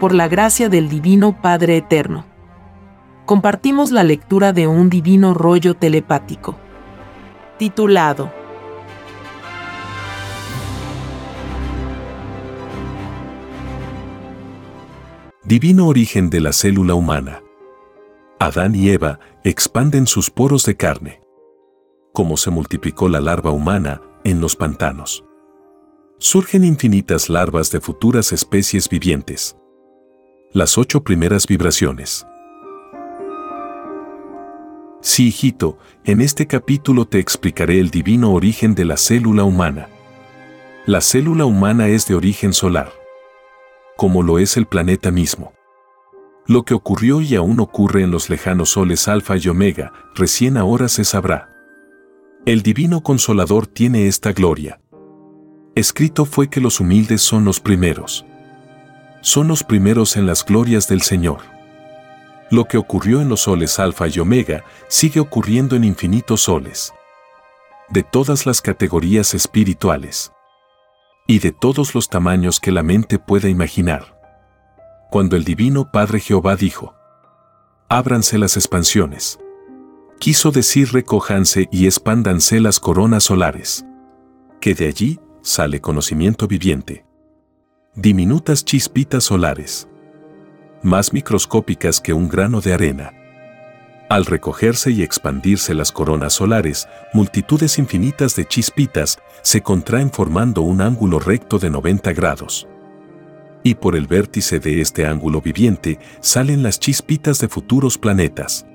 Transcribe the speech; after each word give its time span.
por 0.00 0.14
la 0.14 0.28
gracia 0.28 0.70
del 0.70 0.88
Divino 0.88 1.40
Padre 1.40 1.76
Eterno. 1.76 2.24
Compartimos 3.26 3.92
la 3.92 4.02
lectura 4.02 4.52
de 4.54 4.66
un 4.66 4.88
divino 4.88 5.34
rollo 5.34 5.74
telepático, 5.74 6.56
titulado 7.58 8.32
Divino 15.44 15.86
origen 15.86 16.30
de 16.30 16.40
la 16.40 16.52
célula 16.52 16.94
humana. 16.94 17.42
Adán 18.38 18.74
y 18.74 18.88
Eva 18.88 19.20
expanden 19.44 20.06
sus 20.06 20.30
poros 20.30 20.64
de 20.64 20.76
carne. 20.76 21.20
Cómo 22.14 22.38
se 22.38 22.50
multiplicó 22.50 23.08
la 23.08 23.20
larva 23.20 23.50
humana 23.50 24.00
en 24.24 24.40
los 24.40 24.56
pantanos. 24.56 25.24
Surgen 26.18 26.64
infinitas 26.64 27.28
larvas 27.28 27.70
de 27.70 27.80
futuras 27.80 28.32
especies 28.32 28.88
vivientes. 28.88 29.59
Las 30.52 30.78
ocho 30.78 31.04
primeras 31.04 31.46
vibraciones. 31.46 32.26
Sí, 35.00 35.28
hijito, 35.28 35.78
en 36.04 36.20
este 36.20 36.48
capítulo 36.48 37.04
te 37.04 37.20
explicaré 37.20 37.78
el 37.78 37.90
divino 37.90 38.32
origen 38.32 38.74
de 38.74 38.84
la 38.84 38.96
célula 38.96 39.44
humana. 39.44 39.88
La 40.86 41.02
célula 41.02 41.44
humana 41.44 41.86
es 41.86 42.08
de 42.08 42.16
origen 42.16 42.52
solar, 42.52 42.90
como 43.96 44.24
lo 44.24 44.40
es 44.40 44.56
el 44.56 44.66
planeta 44.66 45.12
mismo. 45.12 45.52
Lo 46.48 46.64
que 46.64 46.74
ocurrió 46.74 47.20
y 47.20 47.36
aún 47.36 47.60
ocurre 47.60 48.02
en 48.02 48.10
los 48.10 48.28
lejanos 48.28 48.70
soles 48.70 49.06
Alfa 49.06 49.36
y 49.36 49.46
Omega, 49.46 49.92
recién 50.16 50.56
ahora 50.56 50.88
se 50.88 51.04
sabrá. 51.04 51.48
El 52.44 52.62
Divino 52.62 53.04
Consolador 53.04 53.68
tiene 53.68 54.08
esta 54.08 54.32
gloria. 54.32 54.80
Escrito 55.76 56.24
fue 56.24 56.50
que 56.50 56.60
los 56.60 56.80
humildes 56.80 57.22
son 57.22 57.44
los 57.44 57.60
primeros. 57.60 58.26
Son 59.20 59.48
los 59.48 59.64
primeros 59.64 60.16
en 60.16 60.26
las 60.26 60.44
glorias 60.44 60.88
del 60.88 61.02
Señor. 61.02 61.40
Lo 62.50 62.64
que 62.64 62.78
ocurrió 62.78 63.20
en 63.20 63.28
los 63.28 63.42
soles 63.42 63.78
Alfa 63.78 64.08
y 64.08 64.18
Omega 64.18 64.64
sigue 64.88 65.20
ocurriendo 65.20 65.76
en 65.76 65.84
infinitos 65.84 66.42
soles. 66.42 66.92
De 67.88 68.02
todas 68.02 68.46
las 68.46 68.60
categorías 68.60 69.34
espirituales. 69.34 70.32
Y 71.26 71.38
de 71.38 71.52
todos 71.52 71.94
los 71.94 72.08
tamaños 72.08 72.60
que 72.60 72.72
la 72.72 72.82
mente 72.82 73.18
pueda 73.18 73.48
imaginar 73.48 74.20
cuando 75.10 75.36
el 75.36 75.44
Divino 75.44 75.90
Padre 75.90 76.20
Jehová 76.20 76.56
dijo, 76.56 76.94
Ábranse 77.88 78.38
las 78.38 78.56
expansiones. 78.56 79.40
Quiso 80.20 80.52
decir 80.52 80.92
recójanse 80.92 81.68
y 81.72 81.86
expándanse 81.86 82.60
las 82.60 82.78
coronas 82.78 83.24
solares. 83.24 83.84
Que 84.60 84.74
de 84.74 84.86
allí 84.86 85.20
sale 85.42 85.80
conocimiento 85.80 86.46
viviente. 86.46 87.04
Diminutas 87.96 88.64
chispitas 88.64 89.24
solares. 89.24 89.88
Más 90.82 91.12
microscópicas 91.12 92.00
que 92.00 92.12
un 92.12 92.28
grano 92.28 92.60
de 92.60 92.72
arena. 92.72 93.12
Al 94.08 94.26
recogerse 94.26 94.92
y 94.92 95.02
expandirse 95.02 95.74
las 95.74 95.90
coronas 95.90 96.34
solares, 96.34 96.88
multitudes 97.12 97.78
infinitas 97.78 98.36
de 98.36 98.46
chispitas 98.46 99.18
se 99.42 99.60
contraen 99.60 100.10
formando 100.10 100.62
un 100.62 100.80
ángulo 100.80 101.18
recto 101.18 101.58
de 101.58 101.70
90 101.70 102.12
grados 102.12 102.68
y 103.62 103.74
por 103.74 103.96
el 103.96 104.06
vértice 104.06 104.58
de 104.58 104.80
este 104.80 105.06
ángulo 105.06 105.40
viviente 105.40 105.98
salen 106.20 106.62
las 106.62 106.78
chispitas 106.78 107.40
de 107.40 107.48
futuros 107.48 107.98
planetas. 107.98 108.66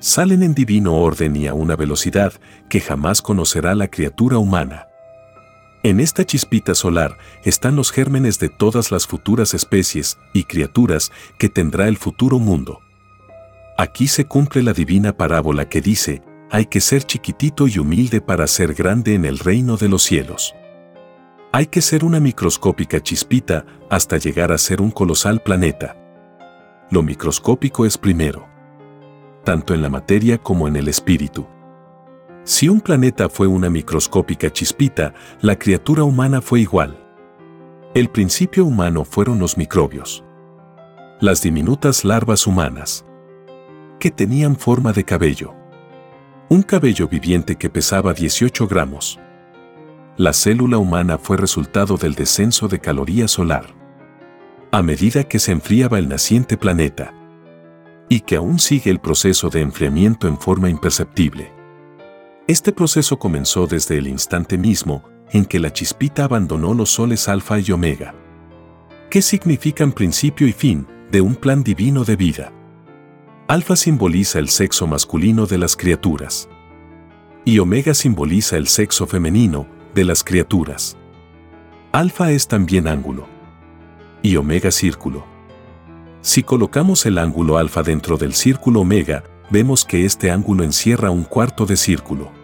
Salen 0.00 0.42
en 0.42 0.54
divino 0.54 0.96
orden 0.96 1.34
y 1.34 1.46
a 1.46 1.54
una 1.54 1.76
velocidad 1.76 2.34
que 2.68 2.80
jamás 2.80 3.22
conocerá 3.22 3.74
la 3.74 3.88
criatura 3.88 4.38
humana. 4.38 4.87
En 5.84 6.00
esta 6.00 6.24
chispita 6.24 6.74
solar 6.74 7.18
están 7.44 7.76
los 7.76 7.92
gérmenes 7.92 8.40
de 8.40 8.48
todas 8.48 8.90
las 8.90 9.06
futuras 9.06 9.54
especies 9.54 10.18
y 10.32 10.44
criaturas 10.44 11.12
que 11.38 11.48
tendrá 11.48 11.86
el 11.86 11.96
futuro 11.96 12.40
mundo. 12.40 12.80
Aquí 13.76 14.08
se 14.08 14.24
cumple 14.24 14.64
la 14.64 14.72
divina 14.72 15.16
parábola 15.16 15.68
que 15.68 15.80
dice, 15.80 16.20
hay 16.50 16.66
que 16.66 16.80
ser 16.80 17.04
chiquitito 17.04 17.68
y 17.68 17.78
humilde 17.78 18.20
para 18.20 18.48
ser 18.48 18.74
grande 18.74 19.14
en 19.14 19.24
el 19.24 19.38
reino 19.38 19.76
de 19.76 19.88
los 19.88 20.02
cielos. 20.02 20.52
Hay 21.52 21.66
que 21.66 21.80
ser 21.80 22.04
una 22.04 22.18
microscópica 22.18 23.00
chispita 23.00 23.64
hasta 23.88 24.16
llegar 24.16 24.50
a 24.50 24.58
ser 24.58 24.80
un 24.80 24.90
colosal 24.90 25.40
planeta. 25.40 25.96
Lo 26.90 27.04
microscópico 27.04 27.86
es 27.86 27.96
primero, 27.96 28.48
tanto 29.44 29.74
en 29.74 29.82
la 29.82 29.90
materia 29.90 30.38
como 30.38 30.66
en 30.66 30.74
el 30.74 30.88
espíritu. 30.88 31.46
Si 32.48 32.66
un 32.66 32.80
planeta 32.80 33.28
fue 33.28 33.46
una 33.46 33.68
microscópica 33.68 34.50
chispita, 34.50 35.12
la 35.42 35.58
criatura 35.58 36.02
humana 36.02 36.40
fue 36.40 36.62
igual. 36.62 36.98
El 37.94 38.08
principio 38.08 38.64
humano 38.64 39.04
fueron 39.04 39.38
los 39.38 39.58
microbios. 39.58 40.24
Las 41.20 41.42
diminutas 41.42 42.06
larvas 42.06 42.46
humanas, 42.46 43.04
que 44.00 44.10
tenían 44.10 44.56
forma 44.56 44.94
de 44.94 45.04
cabello. 45.04 45.54
Un 46.48 46.62
cabello 46.62 47.06
viviente 47.06 47.56
que 47.56 47.68
pesaba 47.68 48.14
18 48.14 48.66
gramos 48.66 49.20
la 50.16 50.32
célula 50.32 50.78
humana 50.78 51.18
fue 51.18 51.36
resultado 51.36 51.98
del 51.98 52.14
descenso 52.14 52.66
de 52.66 52.80
caloría 52.80 53.28
solar. 53.28 53.66
A 54.72 54.82
medida 54.82 55.24
que 55.24 55.38
se 55.38 55.52
enfriaba 55.52 56.00
el 56.00 56.08
naciente 56.08 56.56
planeta, 56.56 57.14
y 58.08 58.20
que 58.20 58.36
aún 58.36 58.58
sigue 58.58 58.90
el 58.90 58.98
proceso 59.00 59.50
de 59.50 59.60
enfriamiento 59.60 60.26
en 60.26 60.38
forma 60.38 60.70
imperceptible. 60.70 61.57
Este 62.48 62.72
proceso 62.72 63.18
comenzó 63.18 63.66
desde 63.66 63.98
el 63.98 64.06
instante 64.06 64.56
mismo 64.56 65.04
en 65.32 65.44
que 65.44 65.58
la 65.58 65.70
chispita 65.70 66.24
abandonó 66.24 66.72
los 66.72 66.88
soles 66.88 67.28
alfa 67.28 67.58
y 67.60 67.70
omega. 67.72 68.14
¿Qué 69.10 69.20
significan 69.20 69.92
principio 69.92 70.48
y 70.48 70.52
fin 70.52 70.86
de 71.12 71.20
un 71.20 71.34
plan 71.34 71.62
divino 71.62 72.04
de 72.04 72.16
vida? 72.16 72.50
Alfa 73.48 73.76
simboliza 73.76 74.38
el 74.38 74.48
sexo 74.48 74.86
masculino 74.86 75.44
de 75.44 75.58
las 75.58 75.76
criaturas. 75.76 76.48
Y 77.44 77.58
omega 77.58 77.92
simboliza 77.92 78.56
el 78.56 78.66
sexo 78.66 79.06
femenino, 79.06 79.66
de 79.94 80.04
las 80.06 80.24
criaturas. 80.24 80.96
Alfa 81.92 82.30
es 82.30 82.48
también 82.48 82.88
ángulo. 82.88 83.26
Y 84.22 84.36
omega 84.36 84.70
círculo. 84.70 85.26
Si 86.22 86.42
colocamos 86.42 87.04
el 87.04 87.18
ángulo 87.18 87.58
alfa 87.58 87.82
dentro 87.82 88.16
del 88.16 88.32
círculo 88.32 88.80
omega, 88.80 89.22
vemos 89.50 89.84
que 89.84 90.06
este 90.06 90.30
ángulo 90.30 90.64
encierra 90.64 91.10
un 91.10 91.24
cuarto 91.24 91.66
de 91.66 91.76
círculo. 91.76 92.37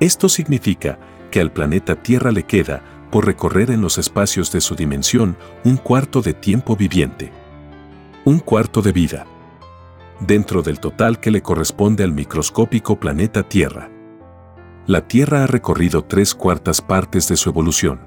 Esto 0.00 0.28
significa 0.28 0.98
que 1.30 1.40
al 1.40 1.52
planeta 1.52 1.96
Tierra 1.96 2.32
le 2.32 2.42
queda, 2.42 2.82
por 3.10 3.26
recorrer 3.26 3.70
en 3.70 3.80
los 3.80 3.98
espacios 3.98 4.50
de 4.52 4.60
su 4.60 4.74
dimensión, 4.74 5.36
un 5.64 5.76
cuarto 5.76 6.22
de 6.22 6.34
tiempo 6.34 6.76
viviente. 6.76 7.32
Un 8.24 8.38
cuarto 8.38 8.82
de 8.82 8.92
vida. 8.92 9.26
Dentro 10.20 10.62
del 10.62 10.80
total 10.80 11.20
que 11.20 11.30
le 11.30 11.42
corresponde 11.42 12.04
al 12.04 12.12
microscópico 12.12 12.98
planeta 12.98 13.42
Tierra 13.42 13.90
la 14.90 15.06
Tierra 15.06 15.44
ha 15.44 15.46
recorrido 15.46 16.02
tres 16.02 16.34
cuartas 16.34 16.80
partes 16.82 17.28
de 17.28 17.36
su 17.36 17.48
evolución. 17.48 18.00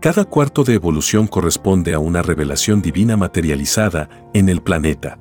Cada 0.00 0.26
cuarto 0.26 0.62
de 0.62 0.74
evolución 0.74 1.26
corresponde 1.26 1.94
a 1.94 1.98
una 1.98 2.20
revelación 2.20 2.82
divina 2.82 3.16
materializada 3.16 4.10
en 4.34 4.50
el 4.50 4.60
planeta. 4.60 5.18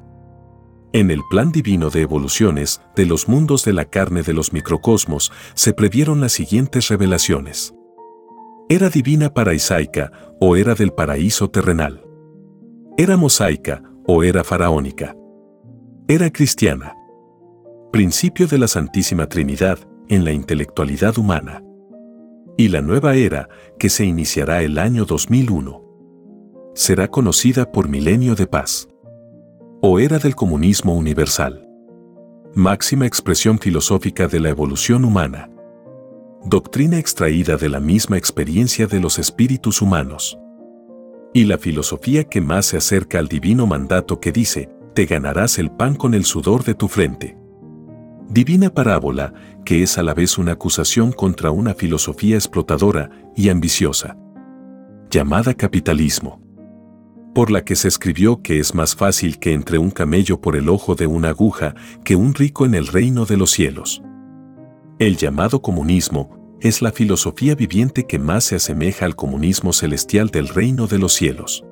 En 0.93 1.11
el 1.11 1.21
plan 1.29 1.51
divino 1.51 1.89
de 1.89 2.01
evoluciones 2.01 2.81
de 2.95 3.05
los 3.05 3.27
mundos 3.27 3.65
de 3.65 3.73
la 3.73 3.85
carne 3.85 4.23
de 4.23 4.33
los 4.33 4.53
microcosmos 4.53 5.31
se 5.53 5.73
previeron 5.73 6.21
las 6.21 6.31
siguientes 6.31 6.87
revelaciones. 6.87 7.73
Era 8.69 8.89
divina 8.89 9.33
paraisaica 9.33 10.11
o 10.39 10.55
era 10.55 10.75
del 10.75 10.91
paraíso 10.91 11.49
terrenal. 11.49 12.03
Era 12.97 13.17
mosaica 13.17 13.83
o 14.05 14.23
era 14.23 14.43
faraónica. 14.43 15.15
Era 16.07 16.31
cristiana. 16.31 16.93
Principio 17.91 18.47
de 18.47 18.57
la 18.57 18.67
Santísima 18.67 19.27
Trinidad 19.27 19.79
en 20.07 20.23
la 20.23 20.31
intelectualidad 20.31 21.17
humana. 21.17 21.63
Y 22.57 22.69
la 22.69 22.81
nueva 22.81 23.15
era, 23.15 23.49
que 23.77 23.89
se 23.89 24.05
iniciará 24.05 24.63
el 24.63 24.79
año 24.79 25.05
2001, 25.05 25.83
será 26.73 27.09
conocida 27.09 27.71
por 27.71 27.87
milenio 27.87 28.35
de 28.35 28.47
paz. 28.47 28.87
O 29.79 29.99
era 29.99 30.17
del 30.17 30.33
comunismo 30.33 30.95
universal. 30.95 31.69
Máxima 32.55 33.05
expresión 33.05 33.59
filosófica 33.59 34.27
de 34.27 34.39
la 34.39 34.49
evolución 34.49 35.05
humana. 35.05 35.51
Doctrina 36.43 36.97
extraída 36.97 37.57
de 37.57 37.69
la 37.69 37.79
misma 37.79 38.17
experiencia 38.17 38.87
de 38.87 38.99
los 38.99 39.19
espíritus 39.19 39.83
humanos. 39.83 40.39
Y 41.31 41.43
la 41.43 41.59
filosofía 41.59 42.23
que 42.23 42.41
más 42.41 42.65
se 42.65 42.77
acerca 42.77 43.19
al 43.19 43.27
divino 43.27 43.67
mandato 43.67 44.19
que 44.19 44.31
dice, 44.31 44.71
te 44.95 45.05
ganarás 45.05 45.59
el 45.59 45.69
pan 45.69 45.93
con 45.93 46.15
el 46.15 46.25
sudor 46.25 46.63
de 46.63 46.73
tu 46.73 46.87
frente. 46.87 47.37
Divina 48.29 48.71
parábola 48.71 49.35
que 49.63 49.83
es 49.83 49.99
a 49.99 50.03
la 50.03 50.15
vez 50.15 50.39
una 50.39 50.53
acusación 50.53 51.11
contra 51.11 51.51
una 51.51 51.75
filosofía 51.75 52.35
explotadora 52.35 53.11
y 53.35 53.49
ambiciosa, 53.49 54.17
llamada 55.11 55.53
capitalismo, 55.53 56.41
por 57.37 57.51
la 57.51 57.63
que 57.63 57.75
se 57.75 57.87
escribió 57.87 58.41
que 58.41 58.57
es 58.57 58.73
más 58.73 58.95
fácil 58.95 59.37
que 59.37 59.53
entre 59.53 59.77
un 59.77 59.91
camello 59.91 60.41
por 60.41 60.55
el 60.55 60.69
ojo 60.69 60.95
de 60.95 61.05
una 61.05 61.29
aguja 61.29 61.75
que 62.03 62.15
un 62.15 62.33
rico 62.33 62.65
en 62.65 62.73
el 62.73 62.87
reino 62.87 63.27
de 63.27 63.37
los 63.37 63.51
cielos. 63.51 64.01
El 64.97 65.17
llamado 65.17 65.61
comunismo 65.61 66.57
es 66.61 66.81
la 66.81 66.91
filosofía 66.91 67.53
viviente 67.53 68.07
que 68.07 68.17
más 68.17 68.45
se 68.45 68.55
asemeja 68.55 69.05
al 69.05 69.15
comunismo 69.15 69.71
celestial 69.71 70.29
del 70.29 70.47
reino 70.47 70.87
de 70.87 70.97
los 70.97 71.13
cielos. 71.13 71.63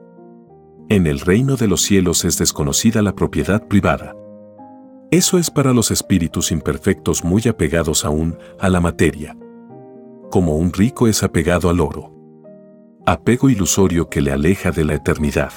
En 0.88 1.08
el 1.08 1.20
reino 1.20 1.56
de 1.56 1.68
los 1.68 1.82
cielos 1.82 2.26
es 2.26 2.38
desconocida 2.38 3.02
la 3.02 3.16
propiedad 3.16 3.68
privada. 3.68 4.16
Eso 5.10 5.40
es 5.40 5.50
para 5.50 5.74
los 5.74 5.90
espíritus 5.90 6.52
imperfectos 6.52 7.24
muy 7.24 7.42
apegados 7.48 8.06
aún 8.06 8.38
a 8.60 8.70
la 8.70 8.82
materia. 8.82 9.36
Como 10.30 10.58
un 10.58 10.72
rico 10.74 11.08
es 11.08 11.24
apegado 11.24 11.72
al 11.72 11.80
oro. 11.80 12.15
Apego 13.07 13.52
ilusorio 13.52 14.10
que 14.10 14.19
le 14.19 14.31
aleja 14.31 14.72
de 14.72 14.84
la 14.84 14.96
eternidad. 14.96 15.54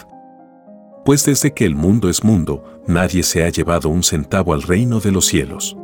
Pues 1.06 1.24
desde 1.24 1.54
que 1.54 1.64
el 1.64 1.74
mundo 1.74 2.10
es 2.10 2.22
mundo, 2.22 2.82
nadie 2.86 3.22
se 3.22 3.42
ha 3.42 3.48
llevado 3.48 3.88
un 3.88 4.02
centavo 4.02 4.52
al 4.52 4.60
reino 4.60 5.00
de 5.00 5.12
los 5.12 5.24
cielos. 5.24 5.74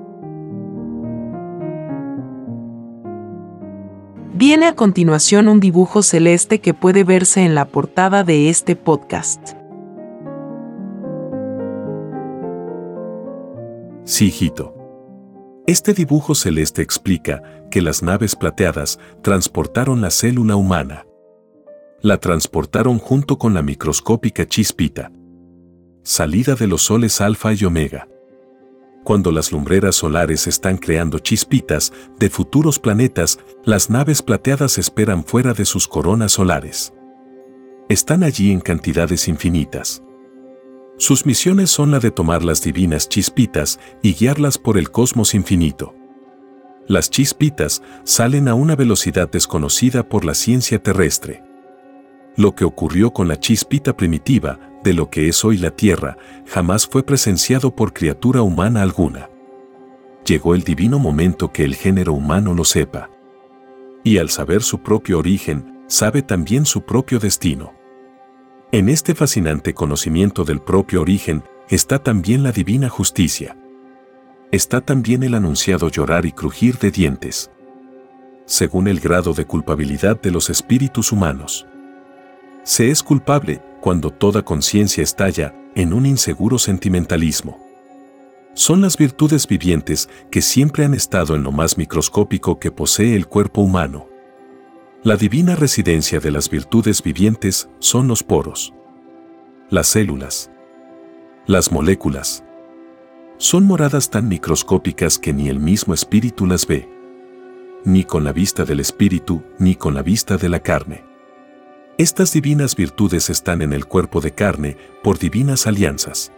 Viene 4.35 4.67
a 4.67 4.75
continuación 4.75 5.49
un 5.49 5.59
dibujo 5.59 6.03
celeste 6.03 6.61
que 6.61 6.75
puede 6.75 7.03
verse 7.03 7.47
en 7.47 7.55
la 7.55 7.65
portada 7.65 8.25
de 8.25 8.51
este 8.51 8.77
podcast. 8.77 9.55
Sí, 14.05 14.27
hijito. 14.27 14.75
Este 15.67 15.95
dibujo 15.95 16.35
celeste 16.35 16.83
explica 16.83 17.43
que 17.71 17.81
las 17.81 18.03
naves 18.03 18.37
plateadas 18.37 18.99
transportaron 19.23 20.03
la 20.03 20.11
célula 20.11 20.57
humana. 20.57 21.07
La 22.05 22.19
transportaron 22.19 22.99
junto 22.99 23.39
con 23.39 23.55
la 23.55 23.63
microscópica 23.63 24.47
chispita. 24.47 25.11
Salida 26.03 26.55
de 26.55 26.67
los 26.67 26.83
soles 26.83 27.23
alfa 27.23 27.55
y 27.55 27.65
omega 27.65 28.07
cuando 29.05 29.31
las 29.31 29.53
lumbreras 29.53 29.97
solares 29.97 30.47
están 30.47 30.79
creando 30.79 31.19
chispitas 31.19 31.93
de 32.19 32.31
futuros 32.31 32.79
planetas, 32.79 33.39
las 33.63 33.91
naves 33.91 34.23
plateadas 34.23 34.79
esperan 34.79 35.25
fuera 35.25 35.53
de 35.53 35.67
sus 35.67 35.87
coronas 35.87 36.33
solares. 36.33 36.95
Están 37.91 38.23
allí 38.23 38.51
en 38.51 38.61
cantidades 38.61 39.29
infinitas. 39.29 40.03
Sus 40.97 41.27
misiones 41.27 41.71
son 41.71 41.91
la 41.91 41.99
de 41.99 42.11
tomar 42.11 42.43
las 42.43 42.63
divinas 42.63 43.11
chispitas 43.11 43.79
y 44.03 44.15
guiarlas 44.15 44.57
por 44.57 44.79
el 44.79 44.91
cosmos 44.91 45.35
infinito. 45.35 45.95
Las 46.89 47.11
chispitas 47.11 47.83
salen 48.05 48.49
a 48.49 48.55
una 48.55 48.75
velocidad 48.75 49.31
desconocida 49.31 50.09
por 50.09 50.25
la 50.25 50.33
ciencia 50.33 50.83
terrestre. 50.83 51.44
Lo 52.37 52.55
que 52.55 52.65
ocurrió 52.65 53.13
con 53.13 53.29
la 53.29 53.39
chispita 53.39 53.97
primitiva 53.97 54.59
de 54.83 54.93
lo 54.93 55.09
que 55.09 55.29
es 55.29 55.45
hoy 55.45 55.57
la 55.57 55.71
Tierra 55.71 56.17
jamás 56.47 56.87
fue 56.87 57.05
presenciado 57.05 57.75
por 57.75 57.93
criatura 57.93 58.43
humana 58.43 58.83
alguna. 58.83 59.31
Llegó 60.27 60.55
el 60.55 60.63
divino 60.63 60.99
momento 60.99 61.53
que 61.53 61.65
el 61.65 61.75
género 61.75 62.13
humano 62.13 62.55
lo 62.55 62.65
sepa. 62.65 63.11
Y 64.03 64.19
al 64.19 64.31
saber 64.31 64.63
su 64.63 64.81
propio 64.83 65.19
origen, 65.19 65.85
sabe 65.87 66.23
también 66.23 66.67
su 66.67 66.83
propio 66.83 67.19
destino. 67.19 67.73
En 68.73 68.89
este 68.89 69.15
fascinante 69.15 69.73
conocimiento 69.73 70.45
del 70.45 70.61
propio 70.61 71.03
origen 71.03 71.45
está 71.69 72.03
también 72.03 72.43
la 72.43 72.53
divina 72.53 72.89
justicia. 72.89 73.57
Está 74.51 74.81
también 74.81 75.23
el 75.23 75.35
anunciado 75.35 75.89
llorar 75.89 76.27
y 76.27 76.33
crujir 76.33 76.79
de 76.79 76.91
dientes. 76.91 77.51
Según 78.47 78.89
el 78.89 79.01
grado 79.01 79.33
de 79.33 79.45
culpabilidad 79.45 80.21
de 80.21 80.31
los 80.31 80.51
espíritus 80.51 81.13
humanos. 81.13 81.67
Se 82.65 82.91
es 82.91 83.03
culpable 83.03 83.61
cuando 83.83 84.11
toda 84.11 84.43
conciencia 84.43 85.03
estalla 85.03 85.55
en 85.75 85.93
un 85.93 86.07
inseguro 86.07 86.59
sentimentalismo. 86.59 87.63
Son 88.55 88.81
las 88.81 88.97
virtudes 88.97 89.47
vivientes 89.47 90.09
que 90.31 90.41
siempre 90.41 90.87
han 90.87 90.95
estado 90.95 91.37
en 91.37 91.43
lo 91.43 91.53
más 91.53 91.77
microscópico 91.77 92.59
que 92.59 92.73
posee 92.73 93.17
el 93.17 93.27
cuerpo 93.27 93.61
humano. 93.61 94.09
La 95.03 95.17
divina 95.17 95.55
residencia 95.57 96.21
de 96.21 96.31
las 96.31 96.49
virtudes 96.49 97.03
vivientes 97.03 97.69
son 97.81 98.09
los 98.09 98.23
poros, 98.23 98.73
las 99.69 99.89
células, 99.89 100.51
las 101.47 101.71
moléculas. 101.71 102.45
Son 103.37 103.67
moradas 103.67 104.09
tan 104.09 104.27
microscópicas 104.27 105.19
que 105.19 105.35
ni 105.35 105.51
el 105.51 105.61
mismo 105.61 105.93
espíritu 105.93 106.47
las 106.47 106.67
ve, 106.67 106.89
ni 107.85 108.05
con 108.05 108.25
la 108.25 108.33
vista 108.33 108.65
del 108.65 108.81
espíritu, 108.81 109.43
ni 109.59 109.75
con 109.75 109.93
la 109.93 110.01
vista 110.01 110.39
de 110.39 110.49
la 110.49 110.61
carne. 110.61 111.14
Estas 111.97 112.33
divinas 112.33 112.75
virtudes 112.75 113.31
están 113.31 113.63
en 113.63 113.73
el 113.73 113.87
cuerpo 113.87 114.21
de 114.21 114.33
carne 114.33 114.77
por 115.05 115.17
divinas 115.17 115.69
alianzas, 115.69 116.33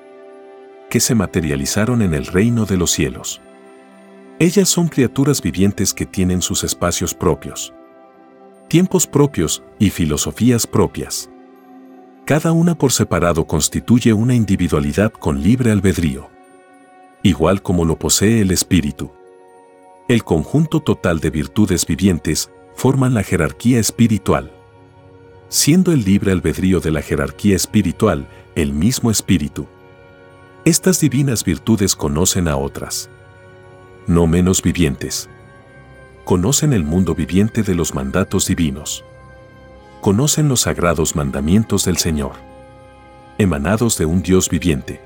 que 0.91 1.01
se 1.01 1.15
materializaron 1.15 2.03
en 2.03 2.13
el 2.13 2.27
reino 2.27 2.67
de 2.67 2.77
los 2.77 2.91
cielos. 2.91 3.41
Ellas 4.39 4.69
son 4.69 4.89
criaturas 4.89 5.41
vivientes 5.41 5.95
que 5.95 6.05
tienen 6.05 6.43
sus 6.43 6.63
espacios 6.63 7.15
propios, 7.15 7.73
tiempos 8.69 9.07
propios 9.07 9.63
y 9.79 9.89
filosofías 9.89 10.67
propias. 10.67 11.31
Cada 12.27 12.53
una 12.53 12.77
por 12.77 12.93
separado 12.93 13.47
constituye 13.47 14.13
una 14.13 14.35
individualidad 14.35 15.11
con 15.11 15.43
libre 15.43 15.71
albedrío, 15.71 16.29
igual 17.23 17.63
como 17.63 17.87
lo 17.87 17.99
posee 17.99 18.43
el 18.43 18.51
espíritu. 18.51 19.11
El 20.07 20.23
conjunto 20.23 20.81
total 20.81 21.21
de 21.21 21.31
virtudes 21.31 21.87
vivientes 21.87 22.51
forman 22.75 23.15
la 23.15 23.23
jerarquía 23.23 23.81
espiritual 23.81 24.53
siendo 25.49 25.93
el 25.93 26.05
libre 26.05 26.33
albedrío 26.33 26.81
de 26.81 26.91
la 26.91 27.03
jerarquía 27.03 27.57
espiritual 27.57 28.27
el 28.55 28.73
mismo 28.73 29.11
espíritu. 29.11 29.67
Estas 30.65 31.01
divinas 31.01 31.45
virtudes 31.45 31.95
conocen 31.95 32.49
a 32.49 32.57
otras, 32.57 33.09
no 34.07 34.27
menos 34.27 34.63
vivientes. 34.63 35.29
Conocen 36.25 36.73
el 36.73 36.83
mundo 36.83 37.15
viviente 37.15 37.63
de 37.63 37.77
los 37.77 37.95
mandatos 37.95 38.49
divinos. 38.49 39.05
Conocen 40.01 40.49
los 40.49 40.63
sagrados 40.63 41.15
mandamientos 41.15 41.85
del 41.85 41.99
Señor, 41.99 42.33
emanados 43.39 43.97
de 43.97 44.07
un 44.07 44.23
Dios 44.23 44.49
viviente 44.49 45.01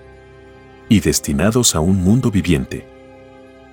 y 0.88 1.00
destinados 1.00 1.74
a 1.74 1.80
un 1.80 2.02
mundo 2.02 2.30
viviente. 2.30 2.86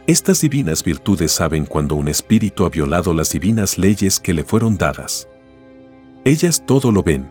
Estas 0.07 0.41
divinas 0.41 0.83
virtudes 0.83 1.31
saben 1.31 1.65
cuando 1.65 1.95
un 1.95 2.09
espíritu 2.09 2.65
ha 2.65 2.69
violado 2.69 3.13
las 3.13 3.31
divinas 3.31 3.77
leyes 3.77 4.19
que 4.19 4.33
le 4.33 4.43
fueron 4.43 4.77
dadas 4.77 5.27
ellas 6.27 6.63
todo 6.65 6.91
lo 6.91 7.03
ven, 7.03 7.29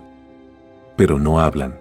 pero 0.96 1.18
no 1.18 1.40
hablan. 1.40 1.78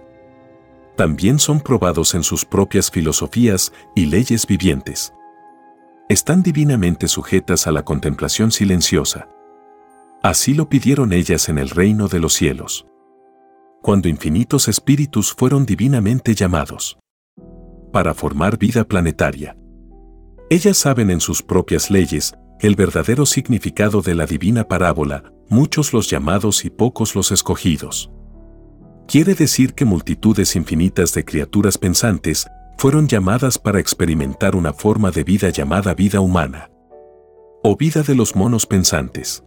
También 0.96 1.38
son 1.38 1.60
probados 1.60 2.14
en 2.14 2.22
sus 2.22 2.44
propias 2.44 2.90
filosofías 2.90 3.72
y 3.94 4.06
leyes 4.06 4.46
vivientes. 4.46 5.12
Están 6.08 6.42
divinamente 6.42 7.08
sujetas 7.08 7.66
a 7.66 7.72
la 7.72 7.84
contemplación 7.84 8.50
silenciosa. 8.52 9.28
Así 10.22 10.54
lo 10.54 10.68
pidieron 10.68 11.12
ellas 11.12 11.48
en 11.48 11.58
el 11.58 11.70
reino 11.70 12.08
de 12.08 12.20
los 12.20 12.32
cielos. 12.32 12.86
Cuando 13.82 14.08
infinitos 14.08 14.68
espíritus 14.68 15.34
fueron 15.34 15.66
divinamente 15.66 16.34
llamados 16.34 16.98
para 17.92 18.14
formar 18.14 18.58
vida 18.58 18.84
planetaria. 18.84 19.56
Ellas 20.50 20.76
saben 20.76 21.10
en 21.10 21.20
sus 21.20 21.42
propias 21.42 21.90
leyes 21.90 22.34
el 22.60 22.74
verdadero 22.74 23.26
significado 23.26 24.02
de 24.02 24.14
la 24.14 24.26
divina 24.26 24.64
parábola 24.64 25.24
muchos 25.48 25.92
los 25.92 26.08
llamados 26.10 26.64
y 26.64 26.70
pocos 26.70 27.14
los 27.14 27.30
escogidos. 27.30 28.10
Quiere 29.06 29.34
decir 29.34 29.74
que 29.74 29.84
multitudes 29.84 30.56
infinitas 30.56 31.14
de 31.14 31.24
criaturas 31.24 31.78
pensantes 31.78 32.46
fueron 32.78 33.06
llamadas 33.06 33.58
para 33.58 33.78
experimentar 33.78 34.56
una 34.56 34.72
forma 34.72 35.10
de 35.10 35.24
vida 35.24 35.50
llamada 35.50 35.94
vida 35.94 36.20
humana, 36.20 36.70
o 37.62 37.76
vida 37.76 38.02
de 38.02 38.14
los 38.14 38.34
monos 38.34 38.66
pensantes. 38.66 39.44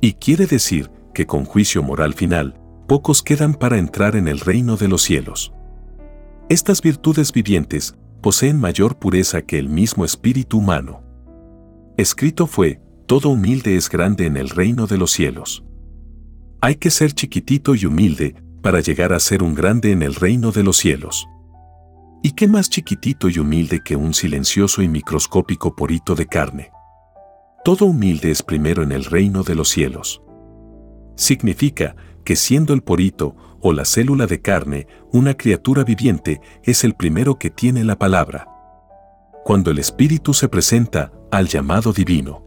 Y 0.00 0.14
quiere 0.14 0.46
decir 0.46 0.90
que 1.14 1.26
con 1.26 1.44
juicio 1.44 1.82
moral 1.82 2.14
final, 2.14 2.60
pocos 2.86 3.22
quedan 3.22 3.54
para 3.54 3.78
entrar 3.78 4.14
en 4.16 4.28
el 4.28 4.40
reino 4.40 4.76
de 4.76 4.88
los 4.88 5.02
cielos. 5.02 5.52
Estas 6.48 6.80
virtudes 6.80 7.32
vivientes 7.32 7.94
poseen 8.20 8.58
mayor 8.60 8.98
pureza 8.98 9.42
que 9.42 9.58
el 9.58 9.68
mismo 9.68 10.04
espíritu 10.04 10.58
humano. 10.58 11.02
Escrito 11.98 12.46
fue, 12.46 12.80
todo 13.08 13.28
humilde 13.28 13.74
es 13.74 13.90
grande 13.90 14.26
en 14.26 14.36
el 14.36 14.50
reino 14.50 14.86
de 14.86 14.96
los 14.98 15.10
cielos. 15.10 15.64
Hay 16.60 16.76
que 16.76 16.92
ser 16.92 17.10
chiquitito 17.10 17.74
y 17.74 17.86
humilde 17.86 18.36
para 18.62 18.78
llegar 18.78 19.12
a 19.12 19.18
ser 19.18 19.42
un 19.42 19.52
grande 19.52 19.90
en 19.90 20.04
el 20.04 20.14
reino 20.14 20.52
de 20.52 20.62
los 20.62 20.76
cielos. 20.76 21.26
¿Y 22.22 22.36
qué 22.36 22.46
más 22.46 22.70
chiquitito 22.70 23.28
y 23.28 23.40
humilde 23.40 23.80
que 23.84 23.96
un 23.96 24.14
silencioso 24.14 24.80
y 24.80 24.86
microscópico 24.86 25.74
porito 25.74 26.14
de 26.14 26.26
carne? 26.26 26.70
Todo 27.64 27.86
humilde 27.86 28.30
es 28.30 28.44
primero 28.44 28.84
en 28.84 28.92
el 28.92 29.04
reino 29.04 29.42
de 29.42 29.56
los 29.56 29.68
cielos. 29.68 30.22
Significa 31.16 31.96
que 32.24 32.36
siendo 32.36 32.74
el 32.74 32.82
porito 32.82 33.34
o 33.60 33.72
la 33.72 33.84
célula 33.84 34.28
de 34.28 34.40
carne 34.40 34.86
una 35.12 35.36
criatura 35.36 35.82
viviente 35.82 36.40
es 36.62 36.84
el 36.84 36.94
primero 36.94 37.40
que 37.40 37.50
tiene 37.50 37.82
la 37.82 37.98
palabra. 37.98 38.46
Cuando 39.44 39.72
el 39.72 39.80
espíritu 39.80 40.32
se 40.32 40.48
presenta 40.48 41.10
al 41.30 41.48
llamado 41.48 41.92
divino. 41.92 42.44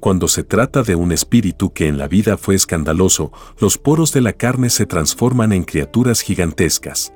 Cuando 0.00 0.28
se 0.28 0.44
trata 0.44 0.82
de 0.82 0.94
un 0.94 1.12
espíritu 1.12 1.72
que 1.72 1.86
en 1.86 1.98
la 1.98 2.08
vida 2.08 2.38
fue 2.38 2.54
escandaloso, 2.54 3.32
los 3.58 3.76
poros 3.76 4.12
de 4.12 4.22
la 4.22 4.32
carne 4.32 4.70
se 4.70 4.86
transforman 4.86 5.52
en 5.52 5.64
criaturas 5.64 6.22
gigantescas. 6.22 7.12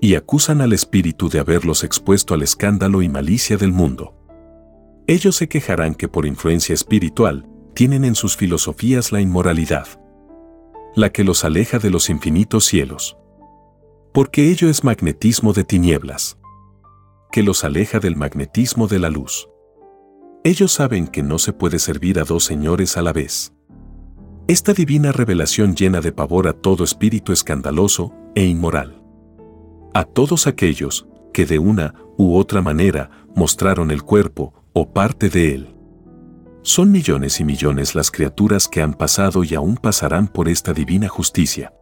Y 0.00 0.16
acusan 0.16 0.60
al 0.60 0.72
espíritu 0.72 1.28
de 1.28 1.38
haberlos 1.38 1.84
expuesto 1.84 2.34
al 2.34 2.42
escándalo 2.42 3.00
y 3.00 3.08
malicia 3.08 3.56
del 3.56 3.70
mundo. 3.70 4.14
Ellos 5.06 5.36
se 5.36 5.48
quejarán 5.48 5.94
que 5.94 6.08
por 6.08 6.26
influencia 6.26 6.74
espiritual, 6.74 7.46
tienen 7.74 8.04
en 8.04 8.14
sus 8.14 8.36
filosofías 8.36 9.12
la 9.12 9.20
inmoralidad. 9.20 9.86
La 10.96 11.10
que 11.10 11.24
los 11.24 11.44
aleja 11.44 11.78
de 11.78 11.90
los 11.90 12.10
infinitos 12.10 12.64
cielos. 12.64 13.16
Porque 14.12 14.50
ello 14.50 14.68
es 14.68 14.82
magnetismo 14.82 15.52
de 15.52 15.64
tinieblas, 15.64 16.38
que 17.30 17.42
los 17.42 17.64
aleja 17.64 17.98
del 17.98 18.16
magnetismo 18.16 18.88
de 18.88 18.98
la 18.98 19.10
luz. 19.10 19.48
Ellos 20.46 20.72
saben 20.72 21.08
que 21.08 21.22
no 21.22 21.38
se 21.38 21.54
puede 21.54 21.78
servir 21.78 22.20
a 22.20 22.24
dos 22.24 22.44
señores 22.44 22.98
a 22.98 23.02
la 23.02 23.14
vez. 23.14 23.54
Esta 24.46 24.74
divina 24.74 25.10
revelación 25.10 25.74
llena 25.74 26.02
de 26.02 26.12
pavor 26.12 26.48
a 26.48 26.52
todo 26.52 26.84
espíritu 26.84 27.32
escandaloso 27.32 28.12
e 28.34 28.44
inmoral. 28.44 29.02
A 29.94 30.04
todos 30.04 30.46
aquellos 30.46 31.06
que 31.32 31.46
de 31.46 31.58
una 31.58 31.94
u 32.18 32.36
otra 32.36 32.60
manera 32.60 33.08
mostraron 33.34 33.90
el 33.90 34.02
cuerpo 34.02 34.52
o 34.74 34.92
parte 34.92 35.30
de 35.30 35.54
él. 35.54 35.74
Son 36.60 36.92
millones 36.92 37.40
y 37.40 37.44
millones 37.44 37.94
las 37.94 38.10
criaturas 38.10 38.68
que 38.68 38.82
han 38.82 38.92
pasado 38.92 39.44
y 39.44 39.54
aún 39.54 39.76
pasarán 39.76 40.28
por 40.28 40.50
esta 40.50 40.74
divina 40.74 41.08
justicia. 41.08 41.72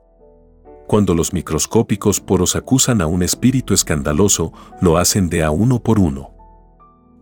Cuando 0.86 1.16
los 1.16 1.32
microscópicos 1.32 2.20
poros 2.20 2.54
acusan 2.54 3.00
a 3.00 3.08
un 3.08 3.24
espíritu 3.24 3.74
escandaloso, 3.74 4.52
lo 4.80 4.98
hacen 4.98 5.28
de 5.28 5.42
a 5.42 5.50
uno 5.50 5.82
por 5.82 5.98
uno. 5.98 6.31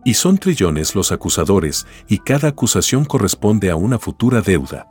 Y 0.03 0.15
son 0.15 0.37
trillones 0.37 0.95
los 0.95 1.11
acusadores, 1.11 1.85
y 2.07 2.19
cada 2.19 2.49
acusación 2.49 3.05
corresponde 3.05 3.69
a 3.69 3.75
una 3.75 3.99
futura 3.99 4.41
deuda. 4.41 4.87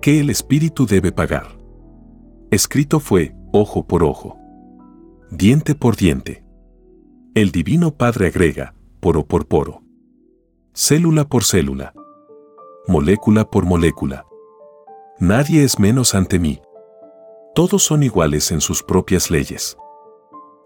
Que 0.00 0.20
el 0.20 0.30
espíritu 0.30 0.86
debe 0.86 1.12
pagar. 1.12 1.56
Escrito 2.50 3.00
fue, 3.00 3.34
ojo 3.52 3.86
por 3.86 4.04
ojo. 4.04 4.38
Diente 5.30 5.74
por 5.74 5.96
diente. 5.96 6.44
El 7.34 7.50
Divino 7.50 7.94
Padre 7.94 8.26
agrega, 8.26 8.74
poro 9.00 9.24
por 9.24 9.46
poro. 9.46 9.82
Célula 10.74 11.26
por 11.26 11.44
célula. 11.44 11.94
Molécula 12.86 13.48
por 13.50 13.64
molécula. 13.64 14.26
Nadie 15.18 15.64
es 15.64 15.78
menos 15.78 16.14
ante 16.14 16.38
mí. 16.38 16.60
Todos 17.54 17.82
son 17.82 18.02
iguales 18.02 18.50
en 18.52 18.60
sus 18.60 18.82
propias 18.82 19.30
leyes. 19.30 19.76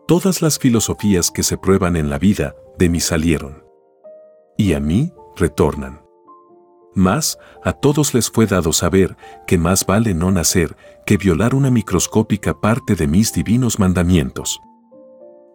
Todas 0.07 0.41
las 0.41 0.59
filosofías 0.59 1.31
que 1.31 1.43
se 1.43 1.59
prueban 1.59 1.97
en 1.97 2.11
la 2.11 2.19
vida 2.19 2.55
de 2.79 2.89
mí 2.89 3.01
salieron. 3.01 3.65
Y 4.57 4.73
a 4.73 4.81
mí 4.81 5.13
retornan. 5.37 6.01
Mas, 6.95 7.39
a 7.65 7.73
todos 7.73 8.15
les 8.15 8.31
fue 8.31 8.47
dado 8.47 8.73
saber 8.73 9.17
que 9.47 9.59
más 9.59 9.85
vale 9.85 10.15
no 10.15 10.31
nacer 10.31 10.77
que 11.05 11.17
violar 11.17 11.55
una 11.55 11.71
microscópica 11.71 12.61
parte 12.61 12.95
de 12.95 13.07
mis 13.07 13.33
divinos 13.33 13.79
mandamientos. 13.79 14.61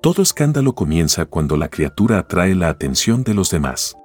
Todo 0.02 0.22
escándalo 0.22 0.74
comienza 0.74 1.26
cuando 1.26 1.58
la 1.58 1.70
criatura 1.70 2.20
atrae 2.20 2.54
la 2.54 2.70
atención 2.70 3.24
de 3.24 3.34
los 3.34 3.50
demás. 3.50 3.96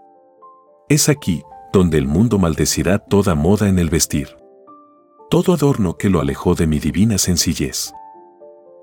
Es 0.89 1.09
aquí 1.09 1.43
donde 1.73 1.99
el 1.99 2.07
mundo 2.07 2.39
maldecirá 2.39 2.99
toda 2.99 3.35
moda 3.35 3.69
en 3.69 3.79
el 3.79 3.91
vestir 3.91 4.37
todo 5.29 5.53
adorno 5.53 5.97
que 5.97 6.09
lo 6.09 6.21
alejó 6.21 6.55
de 6.55 6.67
mi 6.67 6.79
divina 6.79 7.19
sencillez, 7.19 7.93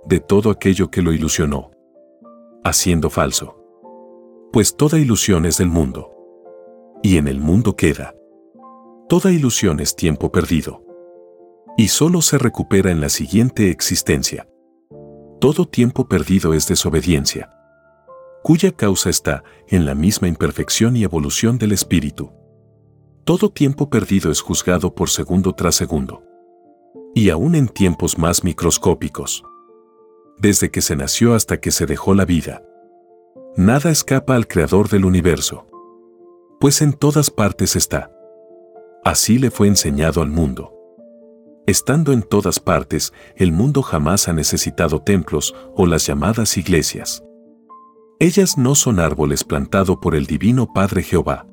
de 0.05 0.19
todo 0.19 0.49
aquello 0.49 0.89
que 0.89 1.01
lo 1.01 1.13
ilusionó, 1.13 1.71
haciendo 2.63 3.09
falso. 3.09 3.57
Pues 4.51 4.75
toda 4.75 4.99
ilusión 4.99 5.45
es 5.45 5.57
del 5.57 5.69
mundo, 5.69 6.11
y 7.01 7.17
en 7.17 7.27
el 7.27 7.39
mundo 7.39 7.75
queda. 7.75 8.15
Toda 9.09 9.31
ilusión 9.31 9.79
es 9.79 9.95
tiempo 9.95 10.31
perdido, 10.31 10.83
y 11.77 11.87
solo 11.87 12.21
se 12.21 12.37
recupera 12.37 12.91
en 12.91 13.01
la 13.01 13.09
siguiente 13.09 13.69
existencia. 13.69 14.47
Todo 15.39 15.65
tiempo 15.65 16.07
perdido 16.07 16.53
es 16.53 16.67
desobediencia, 16.67 17.49
cuya 18.43 18.71
causa 18.71 19.09
está 19.09 19.43
en 19.67 19.85
la 19.85 19.95
misma 19.95 20.27
imperfección 20.27 20.95
y 20.95 21.03
evolución 21.03 21.57
del 21.57 21.71
espíritu. 21.71 22.31
Todo 23.25 23.49
tiempo 23.49 23.89
perdido 23.89 24.31
es 24.31 24.41
juzgado 24.41 24.93
por 24.93 25.09
segundo 25.09 25.53
tras 25.53 25.75
segundo 25.75 26.23
y 27.13 27.29
aún 27.29 27.55
en 27.55 27.67
tiempos 27.67 28.17
más 28.17 28.43
microscópicos. 28.43 29.43
Desde 30.37 30.71
que 30.71 30.81
se 30.81 30.95
nació 30.95 31.35
hasta 31.35 31.59
que 31.59 31.71
se 31.71 31.85
dejó 31.85 32.13
la 32.13 32.25
vida. 32.25 32.63
Nada 33.55 33.91
escapa 33.91 34.35
al 34.35 34.47
Creador 34.47 34.89
del 34.89 35.05
universo. 35.05 35.67
Pues 36.59 36.81
en 36.81 36.93
todas 36.93 37.29
partes 37.29 37.75
está. 37.75 38.11
Así 39.03 39.37
le 39.37 39.51
fue 39.51 39.67
enseñado 39.67 40.21
al 40.21 40.29
mundo. 40.29 40.73
Estando 41.65 42.11
en 42.11 42.23
todas 42.23 42.59
partes, 42.59 43.13
el 43.35 43.51
mundo 43.51 43.81
jamás 43.81 44.27
ha 44.27 44.33
necesitado 44.33 45.01
templos 45.01 45.55
o 45.75 45.85
las 45.85 46.05
llamadas 46.05 46.57
iglesias. 46.57 47.23
Ellas 48.19 48.57
no 48.57 48.75
son 48.75 48.99
árboles 48.99 49.43
plantados 49.43 49.97
por 50.01 50.15
el 50.15 50.25
Divino 50.25 50.71
Padre 50.73 51.03
Jehová. 51.03 51.45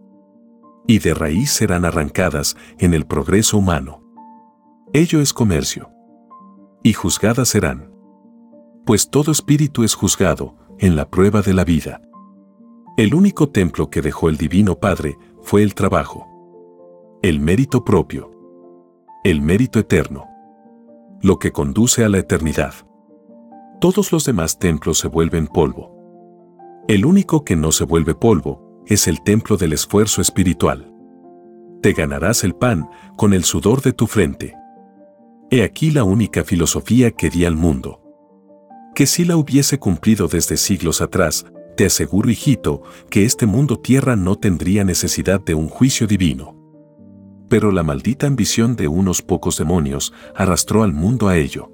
Y 0.86 0.98
de 1.00 1.14
raíz 1.14 1.50
serán 1.50 1.84
arrancadas 1.84 2.56
en 2.78 2.94
el 2.94 3.06
progreso 3.06 3.58
humano. 3.58 4.02
Ello 4.92 5.20
es 5.20 5.32
comercio. 5.32 5.90
Y 6.82 6.92
juzgadas 6.92 7.48
serán. 7.48 7.89
Pues 8.90 9.08
todo 9.08 9.30
espíritu 9.30 9.84
es 9.84 9.94
juzgado 9.94 10.56
en 10.80 10.96
la 10.96 11.08
prueba 11.08 11.42
de 11.42 11.54
la 11.54 11.62
vida. 11.62 12.02
El 12.96 13.14
único 13.14 13.48
templo 13.48 13.88
que 13.88 14.02
dejó 14.02 14.28
el 14.28 14.36
Divino 14.36 14.80
Padre 14.80 15.16
fue 15.42 15.62
el 15.62 15.76
trabajo. 15.76 16.26
El 17.22 17.38
mérito 17.38 17.84
propio. 17.84 18.32
El 19.22 19.42
mérito 19.42 19.78
eterno. 19.78 20.26
Lo 21.22 21.38
que 21.38 21.52
conduce 21.52 22.04
a 22.04 22.08
la 22.08 22.18
eternidad. 22.18 22.74
Todos 23.80 24.10
los 24.10 24.24
demás 24.24 24.58
templos 24.58 24.98
se 24.98 25.06
vuelven 25.06 25.46
polvo. 25.46 25.96
El 26.88 27.06
único 27.06 27.44
que 27.44 27.54
no 27.54 27.70
se 27.70 27.84
vuelve 27.84 28.16
polvo 28.16 28.82
es 28.86 29.06
el 29.06 29.22
templo 29.22 29.56
del 29.56 29.72
esfuerzo 29.72 30.20
espiritual. 30.20 30.92
Te 31.80 31.92
ganarás 31.92 32.42
el 32.42 32.56
pan 32.56 32.90
con 33.16 33.34
el 33.34 33.44
sudor 33.44 33.82
de 33.82 33.92
tu 33.92 34.08
frente. 34.08 34.56
He 35.48 35.62
aquí 35.62 35.92
la 35.92 36.02
única 36.02 36.42
filosofía 36.42 37.12
que 37.12 37.30
di 37.30 37.44
al 37.44 37.54
mundo. 37.54 37.99
Que 38.94 39.06
si 39.06 39.24
la 39.24 39.36
hubiese 39.36 39.78
cumplido 39.78 40.28
desde 40.28 40.56
siglos 40.56 41.00
atrás, 41.00 41.46
te 41.76 41.86
aseguro, 41.86 42.30
hijito, 42.30 42.82
que 43.10 43.24
este 43.24 43.46
mundo 43.46 43.78
tierra 43.78 44.16
no 44.16 44.36
tendría 44.36 44.84
necesidad 44.84 45.40
de 45.40 45.54
un 45.54 45.68
juicio 45.68 46.06
divino. 46.06 46.56
Pero 47.48 47.72
la 47.72 47.82
maldita 47.82 48.26
ambición 48.26 48.76
de 48.76 48.88
unos 48.88 49.22
pocos 49.22 49.56
demonios 49.56 50.12
arrastró 50.34 50.82
al 50.82 50.92
mundo 50.92 51.28
a 51.28 51.36
ello. 51.36 51.70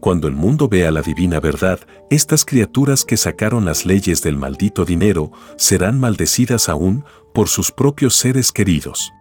Cuando 0.00 0.28
el 0.28 0.34
mundo 0.34 0.68
vea 0.68 0.90
la 0.90 1.00
divina 1.00 1.40
verdad, 1.40 1.80
estas 2.10 2.44
criaturas 2.44 3.04
que 3.04 3.16
sacaron 3.16 3.64
las 3.64 3.86
leyes 3.86 4.22
del 4.22 4.36
maldito 4.36 4.84
dinero 4.84 5.32
serán 5.56 5.98
maldecidas 5.98 6.68
aún 6.68 7.04
por 7.32 7.48
sus 7.48 7.72
propios 7.72 8.14
seres 8.14 8.52
queridos 8.52 9.12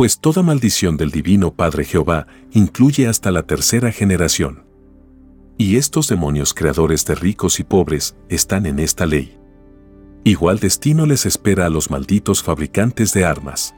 pues 0.00 0.18
toda 0.18 0.42
maldición 0.42 0.96
del 0.96 1.10
Divino 1.10 1.54
Padre 1.54 1.84
Jehová 1.84 2.26
incluye 2.52 3.06
hasta 3.06 3.30
la 3.30 3.42
tercera 3.42 3.92
generación. 3.92 4.64
Y 5.60 5.76
estos 5.76 6.08
demonios 6.08 6.54
creadores 6.54 7.04
de 7.04 7.14
ricos 7.14 7.60
y 7.60 7.64
pobres 7.64 8.16
están 8.30 8.64
en 8.64 8.78
esta 8.78 9.04
ley. 9.04 9.38
Igual 10.24 10.58
destino 10.58 11.04
les 11.04 11.26
espera 11.26 11.66
a 11.66 11.68
los 11.68 11.90
malditos 11.90 12.42
fabricantes 12.42 13.12
de 13.12 13.26
armas. 13.26 13.74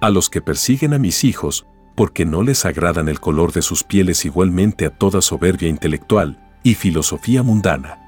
A 0.00 0.10
los 0.10 0.28
que 0.28 0.42
persiguen 0.42 0.92
a 0.92 0.98
mis 0.98 1.22
hijos, 1.22 1.64
porque 1.94 2.24
no 2.24 2.42
les 2.42 2.64
agradan 2.66 3.08
el 3.08 3.20
color 3.20 3.52
de 3.52 3.62
sus 3.62 3.84
pieles 3.84 4.24
igualmente 4.24 4.84
a 4.84 4.90
toda 4.90 5.22
soberbia 5.22 5.68
intelectual 5.68 6.44
y 6.64 6.74
filosofía 6.74 7.44
mundana. 7.44 8.00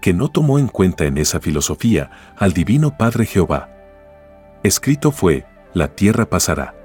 Que 0.00 0.14
no 0.14 0.28
tomó 0.28 0.60
en 0.60 0.68
cuenta 0.68 1.04
en 1.04 1.18
esa 1.18 1.40
filosofía 1.40 2.12
al 2.36 2.52
Divino 2.52 2.96
Padre 2.96 3.26
Jehová. 3.26 3.70
Escrito 4.62 5.10
fue, 5.10 5.46
la 5.74 5.88
tierra 5.96 6.30
pasará. 6.30 6.76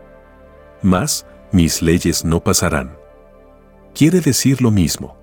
Mas, 0.82 1.28
mis 1.52 1.84
leyes 1.84 2.26
no 2.26 2.44
pasarán. 2.44 3.03
Quiere 3.96 4.22
decir 4.22 4.62
lo 4.62 4.72
mismo. 4.72 5.16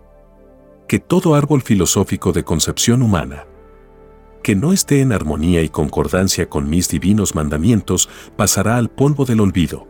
Que 0.87 1.01
todo 1.01 1.35
árbol 1.35 1.61
filosófico 1.63 2.33
de 2.33 2.45
concepción 2.45 3.03
humana, 3.03 3.47
que 4.45 4.55
no 4.55 4.73
esté 4.73 5.01
en 5.01 5.13
armonía 5.13 5.63
y 5.63 5.69
concordancia 5.69 6.49
con 6.49 6.71
mis 6.71 6.89
divinos 6.89 7.35
mandamientos, 7.35 8.09
pasará 8.37 8.77
al 8.77 8.89
polvo 8.89 9.25
del 9.25 9.41
olvido. 9.41 9.89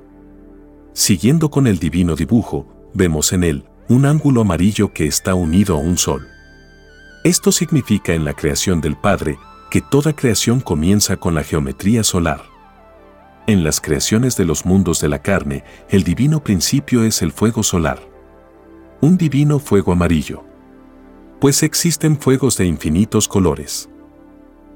Siguiendo 0.95 1.51
con 1.51 1.67
el 1.67 1.79
divino 1.79 2.17
dibujo, 2.17 2.67
vemos 2.95 3.35
en 3.35 3.45
él 3.45 3.65
un 3.89 4.07
ángulo 4.07 4.41
amarillo 4.41 4.93
que 4.95 5.07
está 5.07 5.35
unido 5.35 5.77
a 5.77 5.79
un 5.79 5.99
sol. 5.99 6.27
Esto 7.23 7.53
significa 7.53 8.15
en 8.15 8.25
la 8.25 8.33
creación 8.33 8.81
del 8.81 8.97
Padre 8.97 9.39
que 9.71 9.83
toda 9.83 10.17
creación 10.17 10.61
comienza 10.61 11.19
con 11.19 11.35
la 11.35 11.45
geometría 11.45 12.03
solar. 12.03 12.43
En 13.47 13.63
las 13.63 13.81
creaciones 13.81 14.37
de 14.37 14.47
los 14.47 14.65
mundos 14.65 15.01
de 15.01 15.09
la 15.09 15.21
carne, 15.21 15.65
el 15.91 16.03
divino 16.03 16.43
principio 16.43 17.05
es 17.05 17.21
el 17.21 17.31
fuego 17.31 17.63
solar. 17.63 18.10
Un 19.03 19.17
divino 19.17 19.59
fuego 19.59 19.93
amarillo. 19.93 20.45
Pues 21.41 21.63
existen 21.63 22.19
fuegos 22.19 22.59
de 22.59 22.67
infinitos 22.67 23.29
colores. 23.29 23.89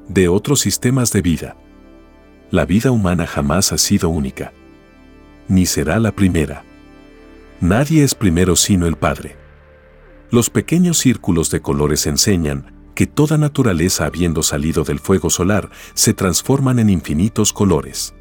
De 0.09 0.29
otros 0.29 0.61
sistemas 0.61 1.13
de 1.13 1.21
vida. 1.21 1.57
La 2.51 2.65
vida 2.65 2.91
humana 2.91 3.27
jamás 3.27 3.71
ha 3.73 3.77
sido 3.77 4.09
única. 4.09 4.55
Ni 5.47 5.67
será 5.67 5.99
la 5.99 6.11
primera. 6.11 6.65
Nadie 7.61 8.03
es 8.03 8.15
primero 8.15 8.57
sino 8.57 8.87
el 8.87 8.97
Padre. 8.97 9.37
Los 10.31 10.49
pequeños 10.49 10.97
círculos 10.97 11.51
de 11.51 11.61
colores 11.61 12.07
enseñan 12.07 12.73
que 12.95 13.07
toda 13.07 13.37
naturaleza 13.37 14.07
habiendo 14.07 14.43
salido 14.43 14.85
del 14.85 15.01
fuego 15.01 15.29
solar 15.29 15.69
se 15.93 16.15
transforman 16.15 16.79
en 16.79 16.89
infinitos 16.89 17.53
colores. 17.53 18.15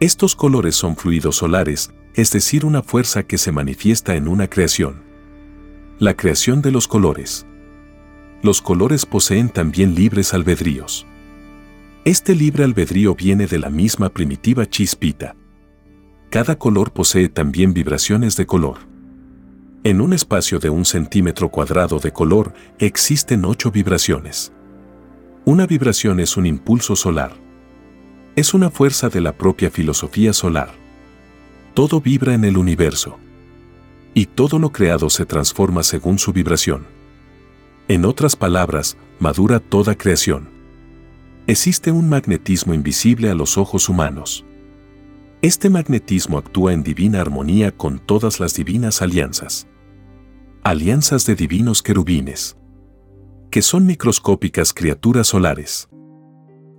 Estos 0.00 0.34
colores 0.34 0.74
son 0.74 0.96
fluidos 0.96 1.36
solares, 1.36 1.92
es 2.14 2.32
decir, 2.32 2.64
una 2.64 2.82
fuerza 2.82 3.22
que 3.22 3.38
se 3.38 3.52
manifiesta 3.52 4.16
en 4.16 4.26
una 4.26 4.50
creación. 4.50 5.03
La 6.00 6.16
creación 6.16 6.60
de 6.60 6.72
los 6.72 6.88
colores. 6.88 7.46
Los 8.42 8.60
colores 8.60 9.06
poseen 9.06 9.48
también 9.48 9.94
libres 9.94 10.34
albedríos. 10.34 11.06
Este 12.04 12.34
libre 12.34 12.64
albedrío 12.64 13.14
viene 13.14 13.46
de 13.46 13.60
la 13.60 13.70
misma 13.70 14.08
primitiva 14.08 14.66
chispita. 14.66 15.36
Cada 16.30 16.58
color 16.58 16.92
posee 16.92 17.28
también 17.28 17.72
vibraciones 17.72 18.36
de 18.36 18.44
color. 18.44 18.78
En 19.84 20.00
un 20.00 20.12
espacio 20.12 20.58
de 20.58 20.68
un 20.68 20.84
centímetro 20.84 21.48
cuadrado 21.48 22.00
de 22.00 22.10
color 22.10 22.54
existen 22.80 23.44
ocho 23.44 23.70
vibraciones. 23.70 24.52
Una 25.44 25.64
vibración 25.64 26.18
es 26.18 26.36
un 26.36 26.46
impulso 26.46 26.96
solar. 26.96 27.36
Es 28.34 28.52
una 28.52 28.68
fuerza 28.68 29.10
de 29.10 29.20
la 29.20 29.38
propia 29.38 29.70
filosofía 29.70 30.32
solar. 30.32 30.72
Todo 31.72 32.00
vibra 32.00 32.34
en 32.34 32.44
el 32.44 32.56
universo. 32.56 33.20
Y 34.14 34.26
todo 34.26 34.60
lo 34.60 34.70
creado 34.70 35.10
se 35.10 35.26
transforma 35.26 35.82
según 35.82 36.18
su 36.18 36.32
vibración. 36.32 36.86
En 37.88 38.04
otras 38.04 38.36
palabras, 38.36 38.96
madura 39.18 39.58
toda 39.58 39.96
creación. 39.96 40.48
Existe 41.46 41.90
un 41.90 42.08
magnetismo 42.08 42.72
invisible 42.72 43.28
a 43.28 43.34
los 43.34 43.58
ojos 43.58 43.88
humanos. 43.88 44.46
Este 45.42 45.68
magnetismo 45.68 46.38
actúa 46.38 46.72
en 46.72 46.82
divina 46.82 47.20
armonía 47.20 47.70
con 47.76 47.98
todas 47.98 48.40
las 48.40 48.54
divinas 48.54 49.02
alianzas. 49.02 49.66
Alianzas 50.62 51.26
de 51.26 51.34
divinos 51.34 51.82
querubines, 51.82 52.56
que 53.50 53.60
son 53.60 53.84
microscópicas 53.84 54.72
criaturas 54.72 55.26
solares. 55.26 55.88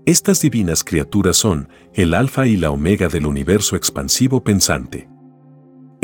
Estas 0.08 0.42
divinas 0.42 0.84
criaturas 0.84 1.38
son 1.38 1.70
el 1.94 2.14
alfa 2.14 2.48
y 2.48 2.58
la 2.58 2.72
omega 2.72 3.08
del 3.08 3.28
universo 3.28 3.76
expansivo 3.76 4.44
pensante. 4.44 5.08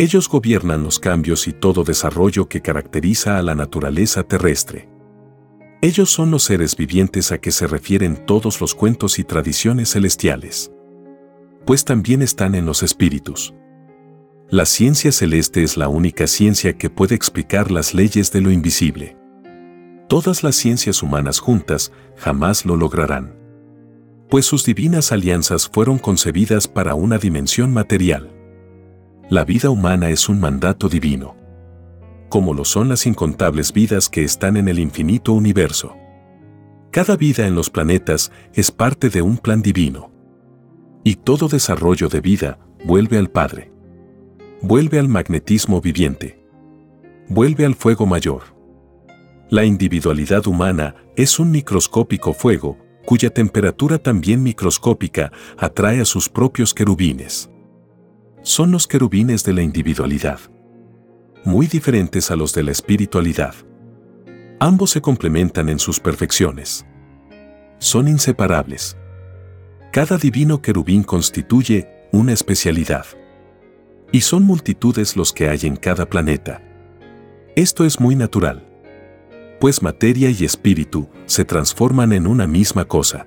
Ellos 0.01 0.27
gobiernan 0.27 0.81
los 0.81 0.97
cambios 0.97 1.47
y 1.47 1.53
todo 1.53 1.83
desarrollo 1.83 2.49
que 2.49 2.63
caracteriza 2.63 3.37
a 3.37 3.43
la 3.43 3.53
naturaleza 3.53 4.23
terrestre. 4.23 4.89
Ellos 5.83 6.09
son 6.09 6.31
los 6.31 6.41
seres 6.41 6.75
vivientes 6.75 7.31
a 7.31 7.37
que 7.37 7.51
se 7.51 7.67
refieren 7.67 8.25
todos 8.25 8.61
los 8.61 8.73
cuentos 8.73 9.19
y 9.19 9.23
tradiciones 9.23 9.91
celestiales. 9.91 10.71
Pues 11.67 11.85
también 11.85 12.23
están 12.23 12.55
en 12.55 12.65
los 12.65 12.81
espíritus. 12.81 13.53
La 14.49 14.65
ciencia 14.65 15.11
celeste 15.11 15.61
es 15.61 15.77
la 15.77 15.87
única 15.87 16.25
ciencia 16.25 16.75
que 16.79 16.89
puede 16.89 17.13
explicar 17.13 17.69
las 17.69 17.93
leyes 17.93 18.31
de 18.31 18.41
lo 18.41 18.49
invisible. 18.49 19.15
Todas 20.09 20.41
las 20.41 20.55
ciencias 20.55 21.03
humanas 21.03 21.37
juntas 21.37 21.91
jamás 22.17 22.65
lo 22.65 22.75
lograrán. 22.75 23.35
Pues 24.31 24.47
sus 24.47 24.65
divinas 24.65 25.11
alianzas 25.11 25.69
fueron 25.69 25.99
concebidas 25.99 26.67
para 26.67 26.95
una 26.95 27.19
dimensión 27.19 27.71
material. 27.71 28.40
La 29.31 29.45
vida 29.45 29.71
humana 29.71 30.09
es 30.09 30.29
un 30.29 30.39
mandato 30.39 30.87
divino 30.87 31.41
como 32.31 32.53
lo 32.53 32.63
son 32.63 32.87
las 32.87 33.05
incontables 33.05 33.73
vidas 33.73 34.07
que 34.07 34.23
están 34.23 34.55
en 34.55 34.69
el 34.69 34.79
infinito 34.79 35.33
universo. 35.33 35.97
Cada 36.89 37.17
vida 37.17 37.45
en 37.45 37.55
los 37.55 37.69
planetas 37.69 38.31
es 38.53 38.71
parte 38.71 39.09
de 39.09 39.21
un 39.21 39.37
plan 39.37 39.61
divino. 39.61 40.11
Y 41.03 41.15
todo 41.15 41.49
desarrollo 41.49 42.07
de 42.07 42.21
vida 42.21 42.57
vuelve 42.85 43.17
al 43.17 43.29
Padre. 43.29 43.69
Vuelve 44.61 44.97
al 44.97 45.09
magnetismo 45.09 45.81
viviente. 45.81 46.41
Vuelve 47.27 47.65
al 47.65 47.75
fuego 47.75 48.05
mayor. 48.05 48.43
La 49.49 49.65
individualidad 49.65 50.47
humana 50.47 50.95
es 51.17 51.37
un 51.37 51.51
microscópico 51.51 52.31
fuego 52.31 52.77
cuya 53.05 53.29
temperatura 53.29 53.97
también 53.97 54.41
microscópica 54.41 55.33
atrae 55.57 55.99
a 55.99 56.05
sus 56.05 56.29
propios 56.29 56.73
querubines. 56.73 57.50
Son 58.43 58.71
los 58.71 58.87
querubines 58.87 59.43
de 59.43 59.53
la 59.53 59.61
individualidad 59.61 60.39
muy 61.43 61.67
diferentes 61.67 62.29
a 62.29 62.35
los 62.35 62.53
de 62.53 62.63
la 62.63 62.71
espiritualidad. 62.71 63.55
Ambos 64.59 64.91
se 64.91 65.01
complementan 65.01 65.69
en 65.69 65.79
sus 65.79 65.99
perfecciones. 65.99 66.85
Son 67.79 68.07
inseparables. 68.07 68.95
Cada 69.91 70.17
divino 70.17 70.61
querubín 70.61 71.03
constituye 71.03 72.07
una 72.11 72.33
especialidad. 72.33 73.05
Y 74.11 74.21
son 74.21 74.43
multitudes 74.43 75.15
los 75.15 75.33
que 75.33 75.49
hay 75.49 75.61
en 75.63 75.75
cada 75.75 76.05
planeta. 76.05 76.61
Esto 77.55 77.85
es 77.85 77.99
muy 77.99 78.15
natural. 78.15 78.67
Pues 79.59 79.81
materia 79.81 80.29
y 80.29 80.45
espíritu 80.45 81.09
se 81.25 81.43
transforman 81.43 82.13
en 82.13 82.27
una 82.27 82.45
misma 82.45 82.85
cosa, 82.85 83.25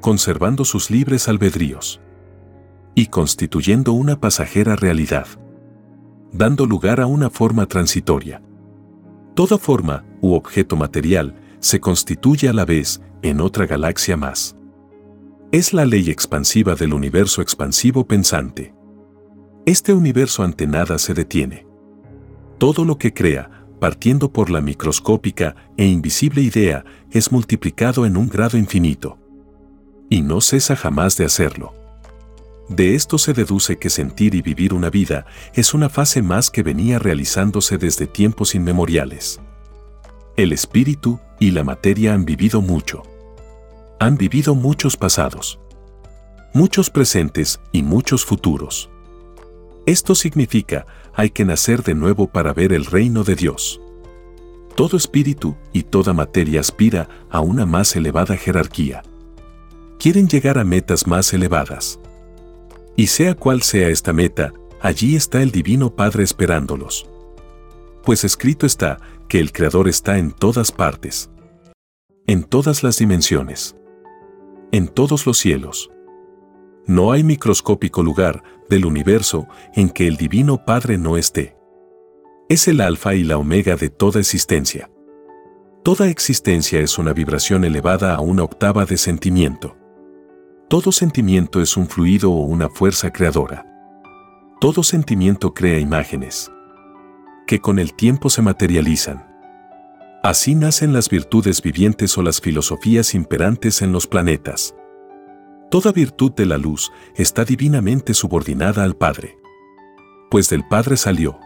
conservando 0.00 0.64
sus 0.64 0.90
libres 0.90 1.28
albedríos 1.28 2.01
y 2.94 3.06
constituyendo 3.06 3.92
una 3.92 4.20
pasajera 4.20 4.76
realidad 4.76 5.26
dando 6.32 6.64
lugar 6.66 7.00
a 7.00 7.06
una 7.06 7.30
forma 7.30 7.66
transitoria. 7.66 8.42
Toda 9.34 9.58
forma 9.58 10.04
u 10.20 10.34
objeto 10.34 10.76
material 10.76 11.34
se 11.60 11.78
constituye 11.78 12.48
a 12.48 12.52
la 12.52 12.64
vez 12.64 13.00
en 13.22 13.40
otra 13.40 13.66
galaxia 13.66 14.16
más. 14.16 14.56
Es 15.52 15.72
la 15.72 15.84
ley 15.84 16.10
expansiva 16.10 16.74
del 16.74 16.94
universo 16.94 17.42
expansivo 17.42 18.06
pensante. 18.06 18.74
Este 19.66 19.92
universo 19.92 20.42
ante 20.42 20.66
nada 20.66 20.98
se 20.98 21.14
detiene. 21.14 21.66
Todo 22.58 22.84
lo 22.84 22.96
que 22.96 23.12
crea, 23.12 23.66
partiendo 23.78 24.32
por 24.32 24.50
la 24.50 24.60
microscópica 24.60 25.54
e 25.76 25.86
invisible 25.86 26.40
idea, 26.40 26.84
es 27.10 27.30
multiplicado 27.30 28.06
en 28.06 28.16
un 28.16 28.28
grado 28.28 28.56
infinito. 28.56 29.18
Y 30.08 30.22
no 30.22 30.40
cesa 30.40 30.74
jamás 30.74 31.16
de 31.16 31.26
hacerlo. 31.26 31.74
De 32.72 32.94
esto 32.94 33.18
se 33.18 33.34
deduce 33.34 33.76
que 33.76 33.90
sentir 33.90 34.34
y 34.34 34.40
vivir 34.40 34.72
una 34.72 34.88
vida 34.88 35.26
es 35.52 35.74
una 35.74 35.90
fase 35.90 36.22
más 36.22 36.50
que 36.50 36.62
venía 36.62 36.98
realizándose 36.98 37.76
desde 37.76 38.06
tiempos 38.06 38.54
inmemoriales. 38.54 39.40
El 40.36 40.54
espíritu 40.54 41.20
y 41.38 41.50
la 41.50 41.64
materia 41.64 42.14
han 42.14 42.24
vivido 42.24 42.62
mucho. 42.62 43.02
Han 44.00 44.16
vivido 44.16 44.54
muchos 44.54 44.96
pasados, 44.96 45.60
muchos 46.54 46.88
presentes 46.88 47.60
y 47.72 47.82
muchos 47.82 48.24
futuros. 48.24 48.88
Esto 49.84 50.14
significa, 50.14 50.86
hay 51.12 51.28
que 51.28 51.44
nacer 51.44 51.82
de 51.82 51.94
nuevo 51.94 52.26
para 52.26 52.54
ver 52.54 52.72
el 52.72 52.86
reino 52.86 53.22
de 53.22 53.34
Dios. 53.34 53.82
Todo 54.76 54.96
espíritu 54.96 55.56
y 55.74 55.82
toda 55.82 56.14
materia 56.14 56.60
aspira 56.60 57.06
a 57.30 57.40
una 57.40 57.66
más 57.66 57.94
elevada 57.96 58.34
jerarquía. 58.38 59.02
Quieren 59.98 60.26
llegar 60.26 60.56
a 60.58 60.64
metas 60.64 61.06
más 61.06 61.34
elevadas. 61.34 62.00
Y 62.96 63.06
sea 63.06 63.34
cual 63.34 63.62
sea 63.62 63.88
esta 63.88 64.12
meta, 64.12 64.52
allí 64.80 65.16
está 65.16 65.42
el 65.42 65.50
Divino 65.50 65.94
Padre 65.94 66.24
esperándolos. 66.24 67.08
Pues 68.04 68.24
escrito 68.24 68.66
está 68.66 68.98
que 69.28 69.38
el 69.38 69.52
Creador 69.52 69.88
está 69.88 70.18
en 70.18 70.32
todas 70.32 70.72
partes. 70.72 71.30
En 72.26 72.44
todas 72.44 72.82
las 72.82 72.98
dimensiones. 72.98 73.76
En 74.72 74.88
todos 74.88 75.26
los 75.26 75.38
cielos. 75.38 75.90
No 76.86 77.12
hay 77.12 77.22
microscópico 77.22 78.02
lugar 78.02 78.42
del 78.68 78.84
universo 78.84 79.46
en 79.74 79.88
que 79.88 80.08
el 80.08 80.16
Divino 80.16 80.64
Padre 80.64 80.98
no 80.98 81.16
esté. 81.16 81.56
Es 82.48 82.66
el 82.68 82.80
alfa 82.80 83.14
y 83.14 83.22
la 83.22 83.38
omega 83.38 83.76
de 83.76 83.88
toda 83.88 84.20
existencia. 84.20 84.90
Toda 85.84 86.08
existencia 86.08 86.80
es 86.80 86.98
una 86.98 87.12
vibración 87.12 87.64
elevada 87.64 88.14
a 88.14 88.20
una 88.20 88.42
octava 88.42 88.84
de 88.84 88.96
sentimiento. 88.96 89.76
Todo 90.68 90.92
sentimiento 90.92 91.60
es 91.60 91.76
un 91.76 91.86
fluido 91.86 92.32
o 92.32 92.44
una 92.44 92.68
fuerza 92.68 93.12
creadora. 93.12 93.66
Todo 94.60 94.82
sentimiento 94.82 95.52
crea 95.52 95.78
imágenes 95.78 96.50
que 97.46 97.60
con 97.60 97.78
el 97.78 97.94
tiempo 97.94 98.30
se 98.30 98.42
materializan. 98.42 99.26
Así 100.22 100.54
nacen 100.54 100.92
las 100.92 101.08
virtudes 101.08 101.60
vivientes 101.60 102.16
o 102.16 102.22
las 102.22 102.40
filosofías 102.40 103.14
imperantes 103.14 103.82
en 103.82 103.92
los 103.92 104.06
planetas. 104.06 104.74
Toda 105.70 105.92
virtud 105.92 106.32
de 106.32 106.46
la 106.46 106.58
luz 106.58 106.92
está 107.16 107.44
divinamente 107.44 108.14
subordinada 108.14 108.84
al 108.84 108.96
Padre. 108.96 109.36
Pues 110.30 110.48
del 110.48 110.66
Padre 110.68 110.96
salió. 110.96 111.38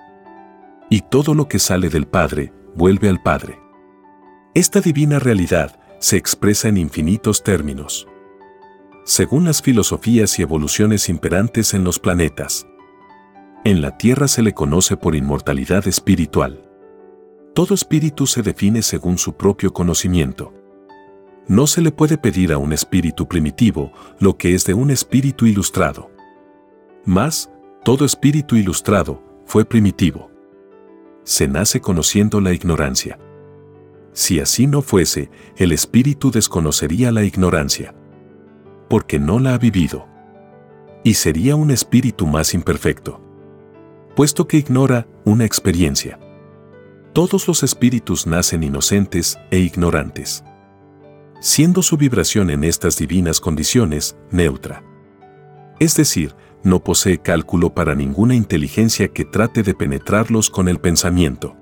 Y 0.90 1.00
todo 1.00 1.34
lo 1.34 1.48
que 1.48 1.58
sale 1.58 1.88
del 1.88 2.06
Padre 2.06 2.52
vuelve 2.74 3.08
al 3.08 3.22
Padre. 3.22 3.58
Esta 4.54 4.80
divina 4.80 5.18
realidad 5.18 5.80
se 5.98 6.16
expresa 6.16 6.68
en 6.68 6.76
infinitos 6.76 7.42
términos 7.42 8.06
según 9.06 9.44
las 9.44 9.62
filosofías 9.62 10.36
y 10.40 10.42
evoluciones 10.42 11.08
imperantes 11.08 11.74
en 11.74 11.84
los 11.84 12.00
planetas. 12.00 12.66
En 13.64 13.80
la 13.80 13.96
Tierra 13.96 14.26
se 14.26 14.42
le 14.42 14.52
conoce 14.52 14.96
por 14.96 15.14
inmortalidad 15.14 15.86
espiritual. 15.86 16.68
Todo 17.54 17.72
espíritu 17.72 18.26
se 18.26 18.42
define 18.42 18.82
según 18.82 19.16
su 19.16 19.36
propio 19.36 19.72
conocimiento. 19.72 20.52
No 21.46 21.68
se 21.68 21.82
le 21.82 21.92
puede 21.92 22.18
pedir 22.18 22.52
a 22.52 22.58
un 22.58 22.72
espíritu 22.72 23.28
primitivo 23.28 23.92
lo 24.18 24.36
que 24.36 24.56
es 24.56 24.64
de 24.64 24.74
un 24.74 24.90
espíritu 24.90 25.46
ilustrado. 25.46 26.10
Más, 27.04 27.48
todo 27.84 28.04
espíritu 28.04 28.56
ilustrado 28.56 29.22
fue 29.44 29.64
primitivo. 29.64 30.32
Se 31.22 31.46
nace 31.46 31.80
conociendo 31.80 32.40
la 32.40 32.52
ignorancia. 32.52 33.20
Si 34.12 34.40
así 34.40 34.66
no 34.66 34.82
fuese, 34.82 35.30
el 35.56 35.70
espíritu 35.70 36.32
desconocería 36.32 37.12
la 37.12 37.22
ignorancia 37.22 37.94
porque 38.88 39.18
no 39.18 39.38
la 39.38 39.54
ha 39.54 39.58
vivido. 39.58 40.06
Y 41.04 41.14
sería 41.14 41.56
un 41.56 41.70
espíritu 41.70 42.26
más 42.26 42.54
imperfecto, 42.54 43.20
puesto 44.14 44.48
que 44.48 44.58
ignora 44.58 45.06
una 45.24 45.44
experiencia. 45.44 46.18
Todos 47.12 47.48
los 47.48 47.62
espíritus 47.62 48.26
nacen 48.26 48.62
inocentes 48.62 49.38
e 49.50 49.58
ignorantes, 49.58 50.44
siendo 51.40 51.82
su 51.82 51.96
vibración 51.96 52.50
en 52.50 52.64
estas 52.64 52.98
divinas 52.98 53.40
condiciones 53.40 54.16
neutra. 54.30 54.82
Es 55.78 55.94
decir, 55.96 56.34
no 56.62 56.82
posee 56.82 57.18
cálculo 57.18 57.74
para 57.74 57.94
ninguna 57.94 58.34
inteligencia 58.34 59.08
que 59.08 59.24
trate 59.24 59.62
de 59.62 59.74
penetrarlos 59.74 60.50
con 60.50 60.68
el 60.68 60.78
pensamiento. 60.80 61.56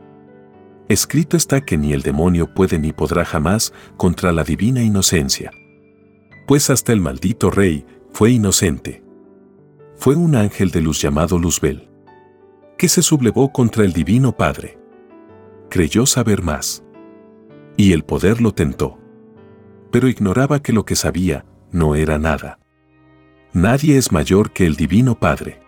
Escrito 0.88 1.36
está 1.36 1.60
que 1.60 1.76
ni 1.76 1.92
el 1.92 2.02
demonio 2.02 2.52
puede 2.54 2.78
ni 2.78 2.92
podrá 2.92 3.24
jamás 3.24 3.72
contra 3.96 4.32
la 4.32 4.44
divina 4.44 4.82
inocencia. 4.82 5.50
Pues 6.46 6.68
hasta 6.68 6.92
el 6.92 7.00
maldito 7.00 7.50
rey 7.50 7.86
fue 8.12 8.30
inocente. 8.30 9.02
Fue 9.96 10.14
un 10.14 10.36
ángel 10.36 10.70
de 10.70 10.82
luz 10.82 11.00
llamado 11.00 11.38
Luzbel, 11.38 11.88
que 12.76 12.88
se 12.88 13.02
sublevó 13.02 13.52
contra 13.52 13.84
el 13.84 13.92
divino 13.92 14.36
Padre. 14.36 14.78
Creyó 15.70 16.04
saber 16.04 16.42
más. 16.42 16.84
Y 17.76 17.92
el 17.92 18.04
poder 18.04 18.40
lo 18.40 18.52
tentó. 18.52 18.98
Pero 19.90 20.08
ignoraba 20.08 20.60
que 20.60 20.72
lo 20.72 20.84
que 20.84 20.96
sabía 20.96 21.46
no 21.72 21.94
era 21.94 22.18
nada. 22.18 22.58
Nadie 23.52 23.96
es 23.96 24.12
mayor 24.12 24.52
que 24.52 24.66
el 24.66 24.76
divino 24.76 25.18
Padre. 25.18 25.60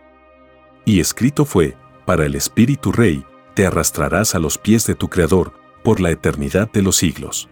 Y 0.85 1.01
escrito 1.01 1.45
fue, 1.45 1.77
para 2.05 2.27
el 2.27 2.35
Espíritu 2.35 2.93
Rey, 2.93 3.25
te 3.55 3.67
arrastrarás 3.67 4.35
a 4.35 4.39
los 4.39 4.59
pies 4.59 4.87
de 4.87 4.95
tu 4.95 5.09
Creador 5.09 5.55
por 5.83 6.01
la 6.01 6.11
eternidad 6.11 6.71
de 6.71 6.83
los 6.83 6.97
siglos. 6.97 7.49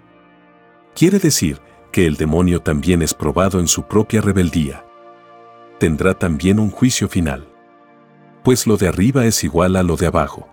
Quiere 0.95 1.19
decir 1.19 1.61
que 1.95 2.07
el 2.09 2.17
demonio 2.17 2.61
también 2.61 3.03
es 3.03 3.15
probado 3.15 3.61
en 3.61 3.69
su 3.69 3.85
propia 3.85 4.21
rebeldía. 4.21 4.85
Tendrá 5.79 6.13
también 6.15 6.59
un 6.59 6.69
juicio 6.69 7.09
final. 7.09 7.47
Pues 8.43 8.67
lo 8.67 8.77
de 8.77 8.89
arriba 8.89 9.27
es 9.27 9.45
igual 9.45 9.77
a 9.77 9.85
lo 9.85 9.95
de 9.95 10.09
abajo. 10.09 10.49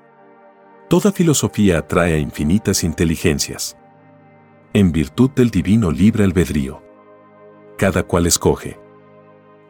Toda 0.88 1.12
filosofía 1.12 1.80
atrae 1.80 2.13
a 2.13 2.19
infinitas 2.19 2.84
inteligencias. 2.84 3.75
En 4.73 4.91
virtud 4.91 5.32
del 5.32 5.49
divino 5.49 5.89
libre 5.89 6.25
albedrío. 6.25 6.84
Cada 7.75 8.04
cual 8.04 8.27
escoge. 8.27 8.80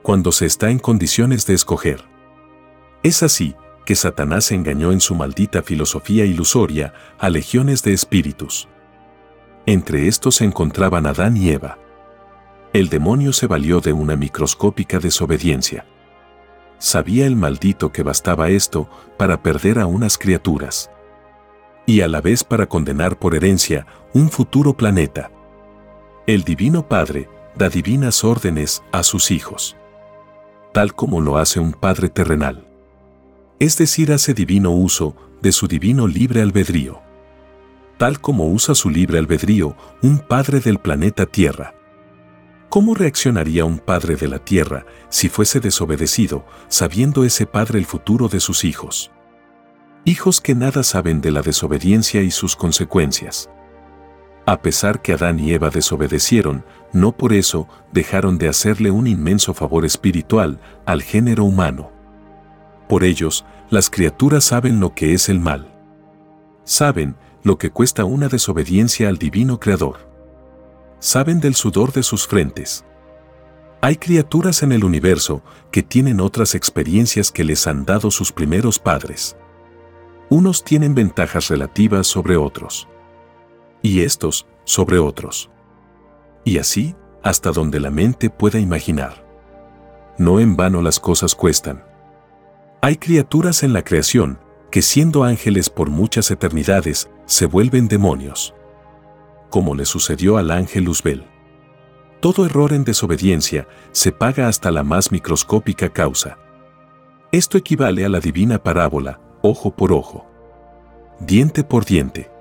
Cuando 0.01 0.33
se 0.33 0.47
está 0.47 0.71
en 0.71 0.79
condiciones 0.79 1.45
de 1.45 1.53
escoger. 1.53 2.03
Es 3.01 3.23
así 3.23 3.55
que 3.85 3.95
Satanás 3.95 4.51
engañó 4.51 4.91
en 4.91 4.99
su 4.99 5.15
maldita 5.15 5.63
filosofía 5.63 6.25
ilusoria 6.25 6.93
a 7.17 7.29
legiones 7.29 7.81
de 7.81 7.93
espíritus. 7.93 8.67
Entre 9.65 10.07
estos 10.07 10.35
se 10.35 10.45
encontraban 10.45 11.05
Adán 11.05 11.37
y 11.37 11.49
Eva. 11.49 11.77
El 12.73 12.89
demonio 12.89 13.33
se 13.33 13.47
valió 13.47 13.79
de 13.81 13.93
una 13.93 14.15
microscópica 14.15 14.99
desobediencia. 14.99 15.85
Sabía 16.79 17.27
el 17.27 17.35
maldito 17.35 17.91
que 17.91 18.03
bastaba 18.03 18.49
esto 18.49 18.89
para 19.17 19.43
perder 19.43 19.79
a 19.79 19.85
unas 19.85 20.17
criaturas. 20.17 20.89
Y 21.85 22.01
a 22.01 22.07
la 22.07 22.21
vez 22.21 22.43
para 22.43 22.67
condenar 22.67 23.19
por 23.19 23.35
herencia 23.35 23.85
un 24.13 24.29
futuro 24.29 24.75
planeta. 24.75 25.31
El 26.27 26.43
Divino 26.43 26.87
Padre 26.87 27.29
da 27.55 27.69
divinas 27.69 28.23
órdenes 28.23 28.81
a 28.91 29.03
sus 29.03 29.31
hijos. 29.31 29.75
Tal 30.73 30.95
como 30.95 31.21
lo 31.21 31.37
hace 31.37 31.59
un 31.59 31.73
Padre 31.73 32.09
terrenal 32.09 32.71
es 33.61 33.77
decir, 33.77 34.11
hace 34.11 34.33
divino 34.33 34.71
uso 34.71 35.15
de 35.39 35.51
su 35.51 35.67
divino 35.67 36.07
libre 36.07 36.41
albedrío. 36.41 36.99
Tal 38.01 38.19
como 38.19 38.47
usa 38.47 38.73
su 38.73 38.89
libre 38.89 39.19
albedrío 39.19 39.75
un 40.01 40.17
padre 40.17 40.59
del 40.59 40.79
planeta 40.79 41.27
Tierra. 41.27 41.75
¿Cómo 42.67 42.95
reaccionaría 42.95 43.63
un 43.63 43.77
padre 43.77 44.15
de 44.15 44.27
la 44.27 44.39
Tierra 44.39 44.87
si 45.09 45.29
fuese 45.29 45.59
desobedecido, 45.59 46.43
sabiendo 46.67 47.23
ese 47.25 47.45
padre 47.45 47.77
el 47.77 47.85
futuro 47.85 48.27
de 48.27 48.39
sus 48.39 48.63
hijos? 48.63 49.11
Hijos 50.03 50.41
que 50.41 50.55
nada 50.55 50.81
saben 50.81 51.21
de 51.21 51.29
la 51.29 51.43
desobediencia 51.43 52.23
y 52.23 52.31
sus 52.31 52.55
consecuencias. 52.55 53.51
A 54.47 54.63
pesar 54.63 55.03
que 55.03 55.13
Adán 55.13 55.39
y 55.39 55.53
Eva 55.53 55.69
desobedecieron, 55.69 56.65
no 56.93 57.11
por 57.11 57.33
eso 57.33 57.67
dejaron 57.91 58.39
de 58.39 58.47
hacerle 58.47 58.89
un 58.89 59.05
inmenso 59.05 59.53
favor 59.53 59.85
espiritual 59.85 60.59
al 60.87 61.03
género 61.03 61.43
humano. 61.43 61.91
Por 62.89 63.03
ellos, 63.03 63.45
las 63.69 63.91
criaturas 63.91 64.43
saben 64.43 64.79
lo 64.79 64.95
que 64.95 65.13
es 65.13 65.29
el 65.29 65.39
mal. 65.39 65.71
Saben 66.63 67.15
lo 67.43 67.57
que 67.57 67.71
cuesta 67.71 68.05
una 68.05 68.27
desobediencia 68.27 69.09
al 69.09 69.17
divino 69.17 69.59
Creador. 69.59 70.09
Saben 70.99 71.39
del 71.39 71.55
sudor 71.55 71.91
de 71.91 72.03
sus 72.03 72.27
frentes. 72.27 72.85
Hay 73.81 73.95
criaturas 73.95 74.61
en 74.61 74.71
el 74.71 74.83
universo 74.83 75.41
que 75.71 75.81
tienen 75.81 76.21
otras 76.21 76.53
experiencias 76.53 77.31
que 77.31 77.43
les 77.43 77.65
han 77.65 77.85
dado 77.85 78.11
sus 78.11 78.31
primeros 78.31 78.77
padres. 78.77 79.35
Unos 80.29 80.63
tienen 80.63 80.93
ventajas 80.93 81.47
relativas 81.47 82.05
sobre 82.05 82.37
otros. 82.37 82.87
Y 83.81 84.01
estos 84.01 84.45
sobre 84.63 84.99
otros. 84.99 85.49
Y 86.45 86.59
así, 86.59 86.95
hasta 87.23 87.51
donde 87.51 87.79
la 87.79 87.89
mente 87.89 88.29
pueda 88.29 88.59
imaginar. 88.59 89.25
No 90.19 90.39
en 90.39 90.55
vano 90.55 90.83
las 90.83 90.99
cosas 90.99 91.33
cuestan. 91.33 91.83
Hay 92.81 92.97
criaturas 92.97 93.63
en 93.63 93.73
la 93.73 93.83
creación 93.83 94.39
que 94.71 94.81
siendo 94.81 95.23
ángeles 95.23 95.69
por 95.69 95.89
muchas 95.89 96.31
eternidades 96.31 97.09
se 97.25 97.45
vuelven 97.45 97.89
demonios. 97.89 98.55
Como 99.49 99.75
le 99.75 99.85
sucedió 99.85 100.37
al 100.37 100.49
ángel 100.49 100.85
Luzbel. 100.85 101.25
Todo 102.21 102.45
error 102.45 102.71
en 102.71 102.85
desobediencia 102.85 103.67
se 103.91 104.11
paga 104.11 104.47
hasta 104.47 104.71
la 104.71 104.83
más 104.83 105.11
microscópica 105.11 105.89
causa. 105.89 106.37
Esto 107.31 107.57
equivale 107.57 108.05
a 108.05 108.09
la 108.09 108.19
divina 108.19 108.63
parábola, 108.63 109.19
ojo 109.41 109.75
por 109.75 109.91
ojo, 109.91 110.25
diente 111.19 111.63
por 111.63 111.83
diente. 111.83 112.31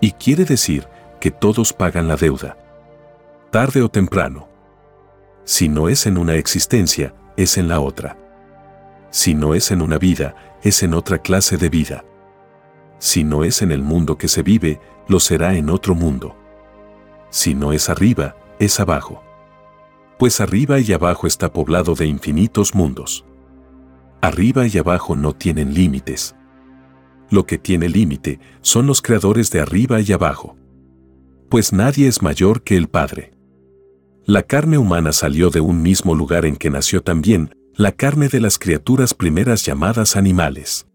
Y 0.00 0.12
quiere 0.12 0.44
decir 0.44 0.86
que 1.20 1.30
todos 1.30 1.72
pagan 1.72 2.06
la 2.08 2.16
deuda. 2.16 2.56
Tarde 3.50 3.82
o 3.82 3.88
temprano. 3.88 4.48
Si 5.44 5.68
no 5.68 5.88
es 5.88 6.06
en 6.06 6.16
una 6.16 6.36
existencia, 6.36 7.14
es 7.36 7.58
en 7.58 7.68
la 7.68 7.80
otra. 7.80 8.16
Si 9.10 9.34
no 9.34 9.54
es 9.54 9.70
en 9.70 9.82
una 9.82 9.98
vida, 9.98 10.34
es 10.62 10.82
en 10.82 10.94
otra 10.94 11.18
clase 11.18 11.56
de 11.56 11.68
vida. 11.68 12.04
Si 12.98 13.24
no 13.24 13.44
es 13.44 13.62
en 13.62 13.72
el 13.72 13.82
mundo 13.82 14.16
que 14.16 14.28
se 14.28 14.42
vive, 14.42 14.80
lo 15.08 15.18
será 15.18 15.56
en 15.56 15.68
otro 15.68 15.94
mundo. 15.94 16.36
Si 17.30 17.54
no 17.54 17.72
es 17.72 17.88
arriba, 17.88 18.36
es 18.58 18.78
abajo. 18.78 19.22
Pues 20.18 20.40
arriba 20.40 20.78
y 20.78 20.92
abajo 20.92 21.26
está 21.26 21.52
poblado 21.52 21.94
de 21.94 22.06
infinitos 22.06 22.74
mundos. 22.74 23.24
Arriba 24.20 24.66
y 24.66 24.78
abajo 24.78 25.16
no 25.16 25.32
tienen 25.32 25.74
límites. 25.74 26.36
Lo 27.30 27.46
que 27.46 27.58
tiene 27.58 27.88
límite 27.88 28.38
son 28.60 28.86
los 28.86 29.00
creadores 29.00 29.50
de 29.50 29.60
arriba 29.60 30.00
y 30.00 30.12
abajo. 30.12 30.56
Pues 31.48 31.72
nadie 31.72 32.06
es 32.06 32.22
mayor 32.22 32.62
que 32.62 32.76
el 32.76 32.88
Padre. 32.88 33.32
La 34.24 34.42
carne 34.42 34.78
humana 34.78 35.12
salió 35.12 35.50
de 35.50 35.60
un 35.60 35.82
mismo 35.82 36.14
lugar 36.14 36.44
en 36.44 36.56
que 36.56 36.70
nació 36.70 37.02
también 37.02 37.54
la 37.80 37.92
carne 37.92 38.28
de 38.28 38.40
las 38.40 38.58
criaturas 38.58 39.14
primeras 39.14 39.64
llamadas 39.64 40.14
animales. 40.14 40.86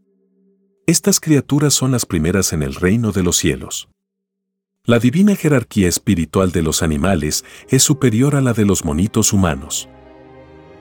Estas 0.86 1.20
criaturas 1.20 1.74
son 1.74 1.92
las 1.92 2.06
primeras 2.06 2.54
en 2.54 2.62
el 2.62 2.76
reino 2.76 3.12
de 3.12 3.24
los 3.24 3.38
cielos. 3.38 3.90
La 4.84 5.00
divina 5.00 5.36
jerarquía 5.36 5.90
espiritual 5.90 6.52
de 6.52 6.62
los 6.62 6.84
animales 6.84 7.44
es 7.70 7.82
superior 7.82 8.36
a 8.36 8.42
la 8.42 8.54
de 8.54 8.66
los 8.66 8.86
monitos 8.86 9.34
humanos. 9.34 9.90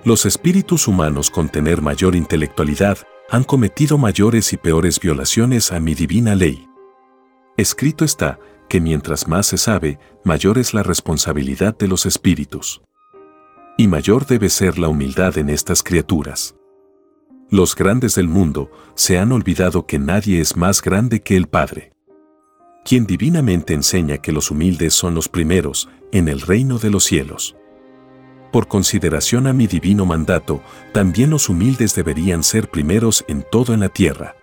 Los 0.05 0.27
espíritus 0.27 0.89
humanos 0.89 1.31
con 1.31 1.49
tener 1.49 1.81
mayor 1.81 2.15
intelectualidad 2.15 2.99
han 3.31 3.45
cometido 3.45 3.97
mayores 3.97 4.53
y 4.53 4.59
peores 4.59 5.01
violaciones 5.01 5.73
a 5.73 5.81
mi 5.81 5.95
divina 5.95 6.35
ley. 6.35 6.69
Escrito 7.57 8.05
está 8.05 8.39
que 8.69 8.79
mientras 8.79 9.27
más 9.27 9.47
se 9.47 9.57
sabe, 9.57 9.99
mayor 10.23 10.59
es 10.59 10.75
la 10.75 10.83
responsabilidad 10.83 11.75
de 11.79 11.89
los 11.89 12.05
espíritus 12.05 12.83
y 13.77 13.89
mayor 13.89 14.27
debe 14.27 14.49
ser 14.49 14.79
la 14.79 14.89
humildad 14.89 15.37
en 15.39 15.49
estas 15.49 15.83
criaturas. 15.83 16.55
Los 17.51 17.75
grandes 17.75 18.15
del 18.15 18.29
mundo 18.29 18.71
se 18.95 19.19
han 19.19 19.33
olvidado 19.33 19.87
que 19.87 19.99
nadie 19.99 20.41
es 20.41 20.57
más 20.57 20.81
grande 20.81 21.23
que 21.23 21.37
el 21.37 21.47
Padre, 21.47 21.93
quien 22.85 23.07
divinamente 23.07 23.75
enseña 23.75 24.19
que 24.19 24.33
los 24.33 24.51
humildes 24.51 24.95
son 24.95 25.15
los 25.15 25.29
primeros 25.29 25.89
en 26.13 26.29
el 26.29 26.41
reino 26.41 26.79
de 26.79 26.91
los 26.91 27.05
cielos. 27.05 27.57
Por 28.53 28.69
consideración 28.69 29.47
a 29.47 29.53
mi 29.53 29.67
divino 29.67 30.07
mandato, 30.07 30.63
también 30.93 31.31
los 31.31 31.49
humildes 31.49 31.95
deberían 31.95 32.45
ser 32.45 32.71
primeros 32.71 33.25
en 33.27 33.45
todo 33.51 33.75
en 33.75 33.81
la 33.81 33.89
tierra. 33.89 34.37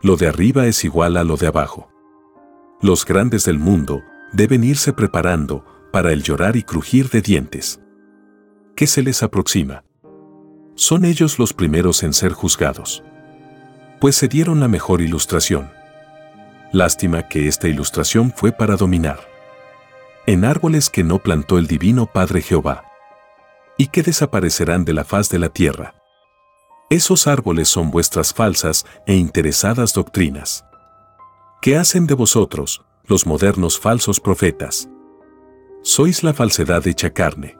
Lo 0.00 0.16
de 0.16 0.28
arriba 0.28 0.66
es 0.66 0.84
igual 0.84 1.16
a 1.16 1.24
lo 1.24 1.36
de 1.36 1.48
abajo. 1.48 1.88
Los 2.80 3.04
grandes 3.04 3.44
del 3.44 3.58
mundo 3.58 4.02
deben 4.32 4.62
irse 4.62 4.92
preparando 4.92 5.64
para 5.92 6.12
el 6.12 6.22
llorar 6.22 6.56
y 6.56 6.62
crujir 6.62 7.08
de 7.08 7.22
dientes. 7.22 7.80
¿Qué 8.76 8.86
se 8.86 9.02
les 9.02 9.22
aproxima? 9.22 9.84
Son 10.74 11.06
ellos 11.06 11.38
los 11.38 11.54
primeros 11.54 12.02
en 12.02 12.12
ser 12.12 12.32
juzgados. 12.32 13.02
Pues 14.00 14.16
se 14.16 14.28
dieron 14.28 14.60
la 14.60 14.68
mejor 14.68 15.00
ilustración. 15.00 15.72
Lástima 16.72 17.26
que 17.26 17.48
esta 17.48 17.68
ilustración 17.68 18.34
fue 18.36 18.52
para 18.52 18.76
dominar. 18.76 19.18
En 20.26 20.44
árboles 20.44 20.90
que 20.90 21.04
no 21.04 21.18
plantó 21.18 21.56
el 21.56 21.66
divino 21.66 22.04
Padre 22.04 22.42
Jehová. 22.42 22.84
Y 23.78 23.86
que 23.86 24.02
desaparecerán 24.02 24.84
de 24.84 24.92
la 24.92 25.04
faz 25.04 25.30
de 25.30 25.38
la 25.38 25.48
tierra. 25.48 25.94
Esos 26.90 27.26
árboles 27.26 27.68
son 27.68 27.90
vuestras 27.90 28.34
falsas 28.34 28.84
e 29.06 29.14
interesadas 29.14 29.94
doctrinas 29.94 30.66
¿Qué 31.62 31.78
hacen 31.78 32.06
de 32.06 32.14
vosotros, 32.14 32.84
los 33.06 33.26
modernos 33.26 33.80
falsos 33.80 34.20
profetas? 34.20 34.88
Sois 35.82 36.22
la 36.22 36.34
falsedad 36.34 36.86
hecha 36.86 37.10
carne. 37.10 37.56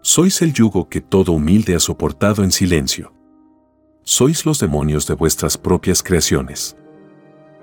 Sois 0.00 0.42
el 0.42 0.52
yugo 0.52 0.88
que 0.88 1.00
todo 1.00 1.32
humilde 1.32 1.74
ha 1.74 1.80
soportado 1.80 2.44
en 2.44 2.52
silencio. 2.52 3.12
Sois 4.04 4.46
los 4.46 4.60
demonios 4.60 5.06
de 5.06 5.14
vuestras 5.14 5.58
propias 5.58 6.02
creaciones. 6.02 6.76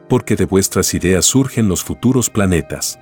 Porque 0.10 0.36
de 0.36 0.46
vuestras 0.46 0.94
ideas 0.94 1.26
surgen 1.26 1.70
los 1.70 1.84
futuros 1.84 2.30
planetas. 2.30 3.00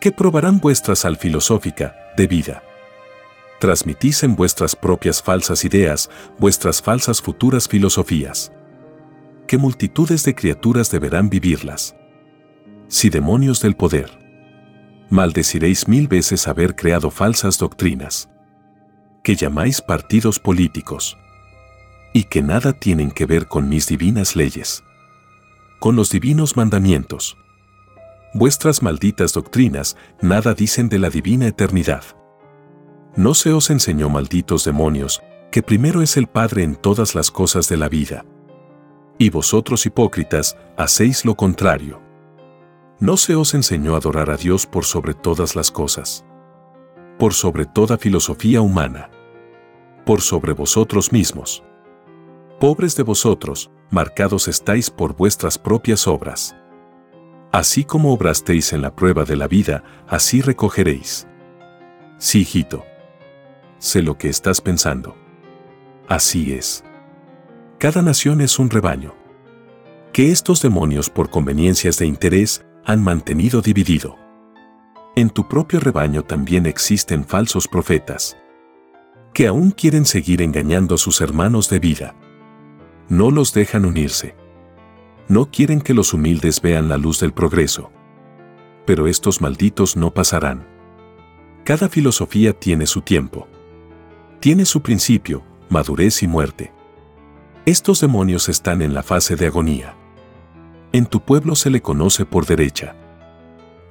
Que 0.00 0.10
probarán 0.10 0.58
vuestra 0.58 0.96
sal 0.96 1.18
filosófica, 1.18 1.94
de 2.16 2.26
vida. 2.26 2.62
Transmitís 3.60 4.22
en 4.22 4.34
vuestras 4.34 4.74
propias 4.74 5.22
falsas 5.22 5.66
ideas, 5.66 6.08
vuestras 6.38 6.80
falsas 6.80 7.20
futuras 7.20 7.68
filosofías. 7.68 8.50
Que 9.46 9.58
multitudes 9.58 10.24
de 10.24 10.34
criaturas 10.34 10.90
deberán 10.90 11.28
vivirlas. 11.28 11.94
Si 12.88 13.10
demonios 13.10 13.60
del 13.60 13.76
poder 13.76 14.19
maldeciréis 15.10 15.88
mil 15.88 16.08
veces 16.08 16.48
haber 16.48 16.76
creado 16.76 17.10
falsas 17.10 17.58
doctrinas, 17.58 18.30
que 19.22 19.34
llamáis 19.34 19.82
partidos 19.82 20.38
políticos, 20.38 21.18
y 22.12 22.24
que 22.24 22.42
nada 22.42 22.72
tienen 22.72 23.10
que 23.10 23.26
ver 23.26 23.46
con 23.48 23.68
mis 23.68 23.86
divinas 23.86 24.36
leyes, 24.36 24.82
con 25.78 25.96
los 25.96 26.10
divinos 26.10 26.56
mandamientos. 26.56 27.36
Vuestras 28.32 28.82
malditas 28.82 29.32
doctrinas 29.32 29.96
nada 30.22 30.54
dicen 30.54 30.88
de 30.88 30.98
la 30.98 31.10
divina 31.10 31.48
eternidad. 31.48 32.04
No 33.16 33.34
se 33.34 33.52
os 33.52 33.70
enseñó, 33.70 34.08
malditos 34.08 34.64
demonios, 34.64 35.20
que 35.50 35.62
primero 35.62 36.00
es 36.00 36.16
el 36.16 36.28
Padre 36.28 36.62
en 36.62 36.76
todas 36.76 37.16
las 37.16 37.30
cosas 37.32 37.68
de 37.68 37.76
la 37.76 37.88
vida. 37.88 38.24
Y 39.18 39.30
vosotros 39.30 39.84
hipócritas, 39.84 40.56
hacéis 40.76 41.24
lo 41.24 41.34
contrario. 41.34 42.00
No 43.00 43.16
se 43.16 43.34
os 43.34 43.54
enseñó 43.54 43.94
a 43.94 43.96
adorar 43.96 44.28
a 44.28 44.36
Dios 44.36 44.66
por 44.66 44.84
sobre 44.84 45.14
todas 45.14 45.56
las 45.56 45.70
cosas, 45.70 46.22
por 47.18 47.32
sobre 47.32 47.64
toda 47.64 47.96
filosofía 47.96 48.60
humana, 48.60 49.08
por 50.04 50.20
sobre 50.20 50.52
vosotros 50.52 51.10
mismos. 51.10 51.64
Pobres 52.58 52.96
de 52.96 53.02
vosotros, 53.02 53.70
marcados 53.88 54.48
estáis 54.48 54.90
por 54.90 55.16
vuestras 55.16 55.56
propias 55.56 56.06
obras. 56.06 56.54
Así 57.52 57.84
como 57.84 58.12
obrasteis 58.12 58.74
en 58.74 58.82
la 58.82 58.94
prueba 58.94 59.24
de 59.24 59.36
la 59.36 59.48
vida, 59.48 59.82
así 60.06 60.42
recogeréis. 60.42 61.26
Sí, 62.18 62.40
hijito. 62.42 62.84
Sé 63.78 64.02
lo 64.02 64.18
que 64.18 64.28
estás 64.28 64.60
pensando. 64.60 65.16
Así 66.06 66.52
es. 66.52 66.84
Cada 67.78 68.02
nación 68.02 68.42
es 68.42 68.58
un 68.58 68.68
rebaño. 68.68 69.14
Que 70.12 70.30
estos 70.30 70.60
demonios 70.60 71.08
por 71.08 71.30
conveniencias 71.30 71.96
de 71.96 72.04
interés 72.04 72.62
han 72.90 73.04
mantenido 73.04 73.62
dividido. 73.62 74.18
En 75.14 75.30
tu 75.30 75.46
propio 75.46 75.78
rebaño 75.78 76.24
también 76.24 76.66
existen 76.66 77.24
falsos 77.24 77.68
profetas, 77.68 78.36
que 79.32 79.46
aún 79.46 79.70
quieren 79.70 80.04
seguir 80.04 80.42
engañando 80.42 80.96
a 80.96 80.98
sus 80.98 81.20
hermanos 81.20 81.70
de 81.70 81.78
vida. 81.78 82.16
No 83.08 83.30
los 83.30 83.54
dejan 83.54 83.84
unirse. 83.84 84.34
No 85.28 85.52
quieren 85.52 85.80
que 85.80 85.94
los 85.94 86.12
humildes 86.14 86.60
vean 86.60 86.88
la 86.88 86.96
luz 86.96 87.20
del 87.20 87.32
progreso. 87.32 87.92
Pero 88.86 89.06
estos 89.06 89.40
malditos 89.40 89.96
no 89.96 90.12
pasarán. 90.12 90.66
Cada 91.62 91.88
filosofía 91.88 92.54
tiene 92.54 92.86
su 92.86 93.02
tiempo. 93.02 93.46
Tiene 94.40 94.64
su 94.64 94.82
principio, 94.82 95.44
madurez 95.68 96.24
y 96.24 96.26
muerte. 96.26 96.72
Estos 97.66 98.00
demonios 98.00 98.48
están 98.48 98.82
en 98.82 98.94
la 98.94 99.04
fase 99.04 99.36
de 99.36 99.46
agonía. 99.46 99.99
En 100.92 101.06
tu 101.06 101.20
pueblo 101.20 101.54
se 101.54 101.70
le 101.70 101.80
conoce 101.80 102.26
por 102.26 102.46
derecha. 102.46 102.96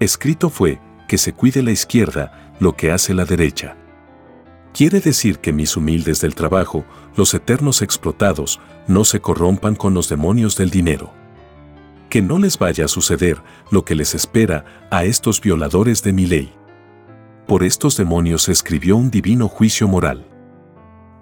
Escrito 0.01 0.49
fue, 0.49 0.79
que 1.07 1.17
se 1.17 1.33
cuide 1.33 1.63
la 1.63 1.71
izquierda, 1.71 2.53
lo 2.59 2.75
que 2.75 2.91
hace 2.91 3.13
la 3.13 3.23
derecha. 3.23 3.77
Quiere 4.73 4.99
decir 4.99 5.39
que 5.39 5.53
mis 5.53 5.77
humildes 5.77 6.19
del 6.21 6.35
trabajo, 6.35 6.83
los 7.15 7.33
eternos 7.33 7.81
explotados, 7.81 8.59
no 8.87 9.05
se 9.05 9.21
corrompan 9.21 9.75
con 9.75 9.93
los 9.93 10.09
demonios 10.09 10.57
del 10.57 10.69
dinero. 10.69 11.11
Que 12.09 12.21
no 12.21 12.37
les 12.37 12.59
vaya 12.59 12.85
a 12.85 12.89
suceder 12.89 13.41
lo 13.71 13.85
que 13.85 13.95
les 13.95 14.13
espera 14.13 14.65
a 14.91 15.05
estos 15.05 15.39
violadores 15.41 16.03
de 16.03 16.11
mi 16.13 16.25
ley. 16.25 16.53
Por 17.47 17.63
estos 17.63 17.95
demonios 17.95 18.49
escribió 18.49 18.97
un 18.97 19.09
divino 19.09 19.47
juicio 19.47 19.87
moral. 19.87 20.27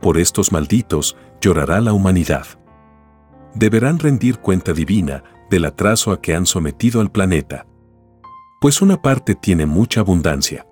Por 0.02 0.18
estos 0.18 0.52
malditos 0.52 1.16
llorará 1.40 1.82
la 1.82 1.94
humanidad. 1.94 2.48
Deberán 3.54 4.00
rendir 4.00 4.40
cuenta 4.40 4.74
divina 4.74 5.24
del 5.50 5.66
atraso 5.66 6.12
a 6.12 6.22
que 6.22 6.36
han 6.36 6.46
sometido 6.46 7.02
al 7.02 7.12
planeta. 7.12 7.66
Pues 8.60 8.82
una 8.82 9.02
parte 9.02 9.36
tiene 9.36 9.66
mucha 9.66 10.02
abundancia. 10.02 10.68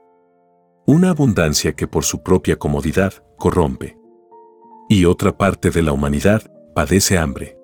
Una 0.85 1.11
abundancia 1.11 1.73
que 1.73 1.87
por 1.87 2.03
su 2.03 2.23
propia 2.23 2.57
comodidad 2.57 3.13
corrompe. 3.37 3.97
Y 4.89 5.05
otra 5.05 5.37
parte 5.37 5.69
de 5.69 5.81
la 5.81 5.91
humanidad 5.91 6.51
padece 6.73 7.17
hambre. 7.17 7.57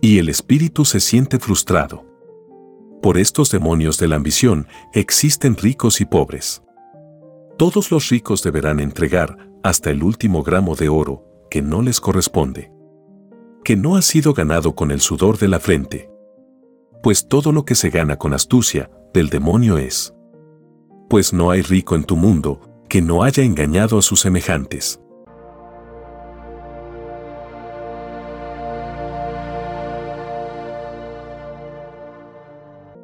Y 0.00 0.18
el 0.18 0.28
espíritu 0.28 0.84
se 0.84 1.00
siente 1.00 1.38
frustrado. 1.38 2.06
Por 3.02 3.18
estos 3.18 3.50
demonios 3.50 3.98
de 3.98 4.08
la 4.08 4.16
ambición 4.16 4.66
existen 4.92 5.56
ricos 5.56 6.00
y 6.00 6.04
pobres. 6.04 6.62
Todos 7.58 7.90
los 7.90 8.08
ricos 8.08 8.42
deberán 8.42 8.80
entregar 8.80 9.36
hasta 9.62 9.90
el 9.90 10.02
último 10.02 10.42
gramo 10.42 10.76
de 10.76 10.88
oro 10.88 11.24
que 11.50 11.60
no 11.60 11.82
les 11.82 12.00
corresponde. 12.00 12.72
Que 13.64 13.76
no 13.76 13.96
ha 13.96 14.02
sido 14.02 14.32
ganado 14.32 14.74
con 14.74 14.90
el 14.90 15.00
sudor 15.00 15.38
de 15.38 15.48
la 15.48 15.60
frente 15.60 16.09
pues 17.02 17.28
todo 17.28 17.52
lo 17.52 17.64
que 17.64 17.74
se 17.74 17.90
gana 17.90 18.16
con 18.16 18.34
astucia, 18.34 18.90
del 19.14 19.28
demonio 19.28 19.78
es. 19.78 20.14
Pues 21.08 21.32
no 21.32 21.50
hay 21.50 21.62
rico 21.62 21.94
en 21.94 22.04
tu 22.04 22.16
mundo 22.16 22.60
que 22.88 23.00
no 23.00 23.22
haya 23.22 23.42
engañado 23.42 23.98
a 23.98 24.02
sus 24.02 24.20
semejantes. 24.20 25.00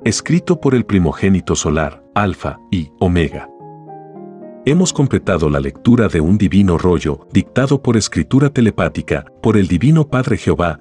Escrito 0.04 0.60
por 0.60 0.74
el 0.74 0.84
primogénito 0.84 1.56
solar, 1.56 2.04
Alfa 2.14 2.60
y 2.70 2.90
Omega. 3.00 3.48
Hemos 4.64 4.92
completado 4.92 5.48
la 5.50 5.58
lectura 5.58 6.06
de 6.08 6.20
un 6.20 6.38
divino 6.38 6.78
rollo 6.78 7.26
dictado 7.32 7.82
por 7.82 7.96
escritura 7.96 8.50
telepática 8.50 9.24
por 9.42 9.56
el 9.56 9.66
Divino 9.66 10.08
Padre 10.08 10.36
Jehová 10.36 10.80